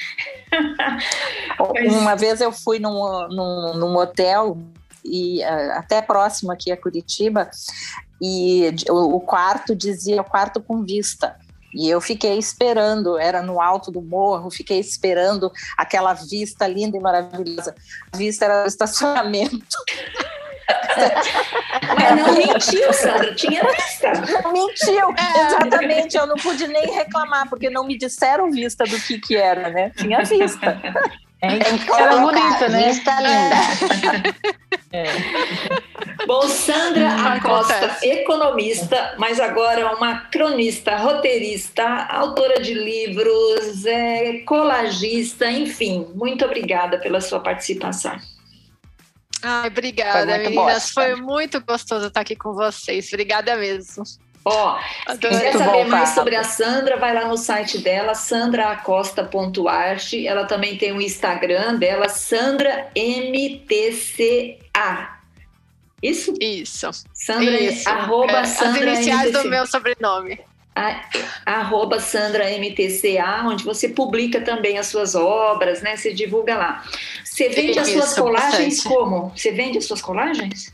[1.75, 1.93] mas...
[1.95, 4.59] Uma vez eu fui num, num, num hotel
[5.05, 7.51] e uh, até próximo aqui a Curitiba,
[8.21, 11.37] e o, o quarto dizia quarto com vista.
[11.75, 17.01] E eu fiquei esperando, era no alto do morro, fiquei esperando aquela vista linda e
[17.01, 17.75] maravilhosa.
[18.13, 19.59] A vista era do estacionamento.
[21.99, 24.13] Mas não mentiu, Sandra, tinha vista.
[24.43, 25.47] Não mentiu, é.
[25.47, 26.17] exatamente.
[26.17, 29.91] Eu não pude nem reclamar, porque não me disseram vista do que, que era, né?
[29.97, 30.81] Tinha vista.
[31.41, 31.59] É,
[32.01, 32.89] era bonita, né?
[32.89, 34.33] Vista linda.
[34.95, 35.07] É.
[36.27, 38.07] Bom, Sandra Acosta, Acontece.
[38.11, 46.07] economista, mas agora uma cronista, roteirista, autora de livros, é, colagista, enfim.
[46.15, 48.19] Muito obrigada pela sua participação.
[49.43, 50.91] Ai, obrigada, foi meninas.
[50.91, 53.09] Foi muito gostoso estar aqui com vocês.
[53.09, 54.05] Obrigada mesmo.
[54.45, 54.77] Ó,
[55.09, 60.27] se quiser saber mais sobre a Sandra, vai lá no site dela, sandraacosta.arte.
[60.27, 64.59] Ela também tem o Instagram dela, Sandra MTCA.
[66.03, 66.35] Isso?
[66.41, 66.91] Isso.
[67.15, 67.89] Sandra, Isso.
[67.89, 69.43] arroba é, Sandra As iniciais MTCA.
[69.43, 70.41] do meu sobrenome.
[70.75, 71.03] A,
[71.45, 75.97] arroba Sandra MTCA, onde você publica também as suas obras, né?
[75.97, 76.85] Você divulga lá.
[77.25, 78.95] Você vende Isso, as suas colagens bastante.
[78.95, 79.33] como?
[79.37, 80.71] Você vende as suas colagens?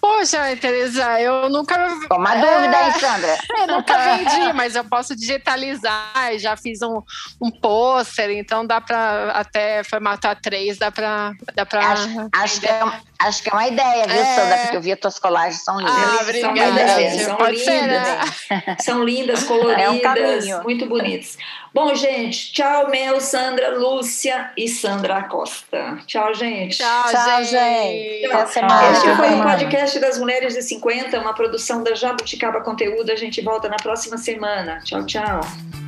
[0.00, 1.76] Poxa, Teresa, eu nunca.
[2.12, 3.38] Uma é, dúvida aí, Sandra.
[3.58, 6.38] Eu nunca vendi, mas eu posso digitalizar.
[6.38, 7.02] Já fiz um,
[7.42, 11.32] um pôster, então dá para até formatar três, dá para.
[11.54, 12.80] Dá pra acho, acho, que é,
[13.18, 14.34] acho que é uma ideia, viu, é...
[14.34, 14.58] Sandra?
[14.58, 15.94] Porque eu vi as tuas colagens, são lindas.
[15.94, 17.64] Ah, são lindas, são lindas.
[17.64, 18.76] Ser, né?
[18.80, 21.36] São lindas, coloridas, é um muito bonitas.
[21.74, 25.98] Bom, gente, tchau, Mel, Sandra, Lúcia e Sandra Costa.
[26.06, 26.78] Tchau, gente.
[26.78, 28.28] Tchau, tchau gente.
[28.28, 28.92] Tchau.
[28.92, 33.12] Este foi o podcast das Mulheres de 50, uma produção da Jabuticaba Conteúdo.
[33.12, 34.80] A gente volta na próxima semana.
[34.84, 35.87] Tchau, tchau.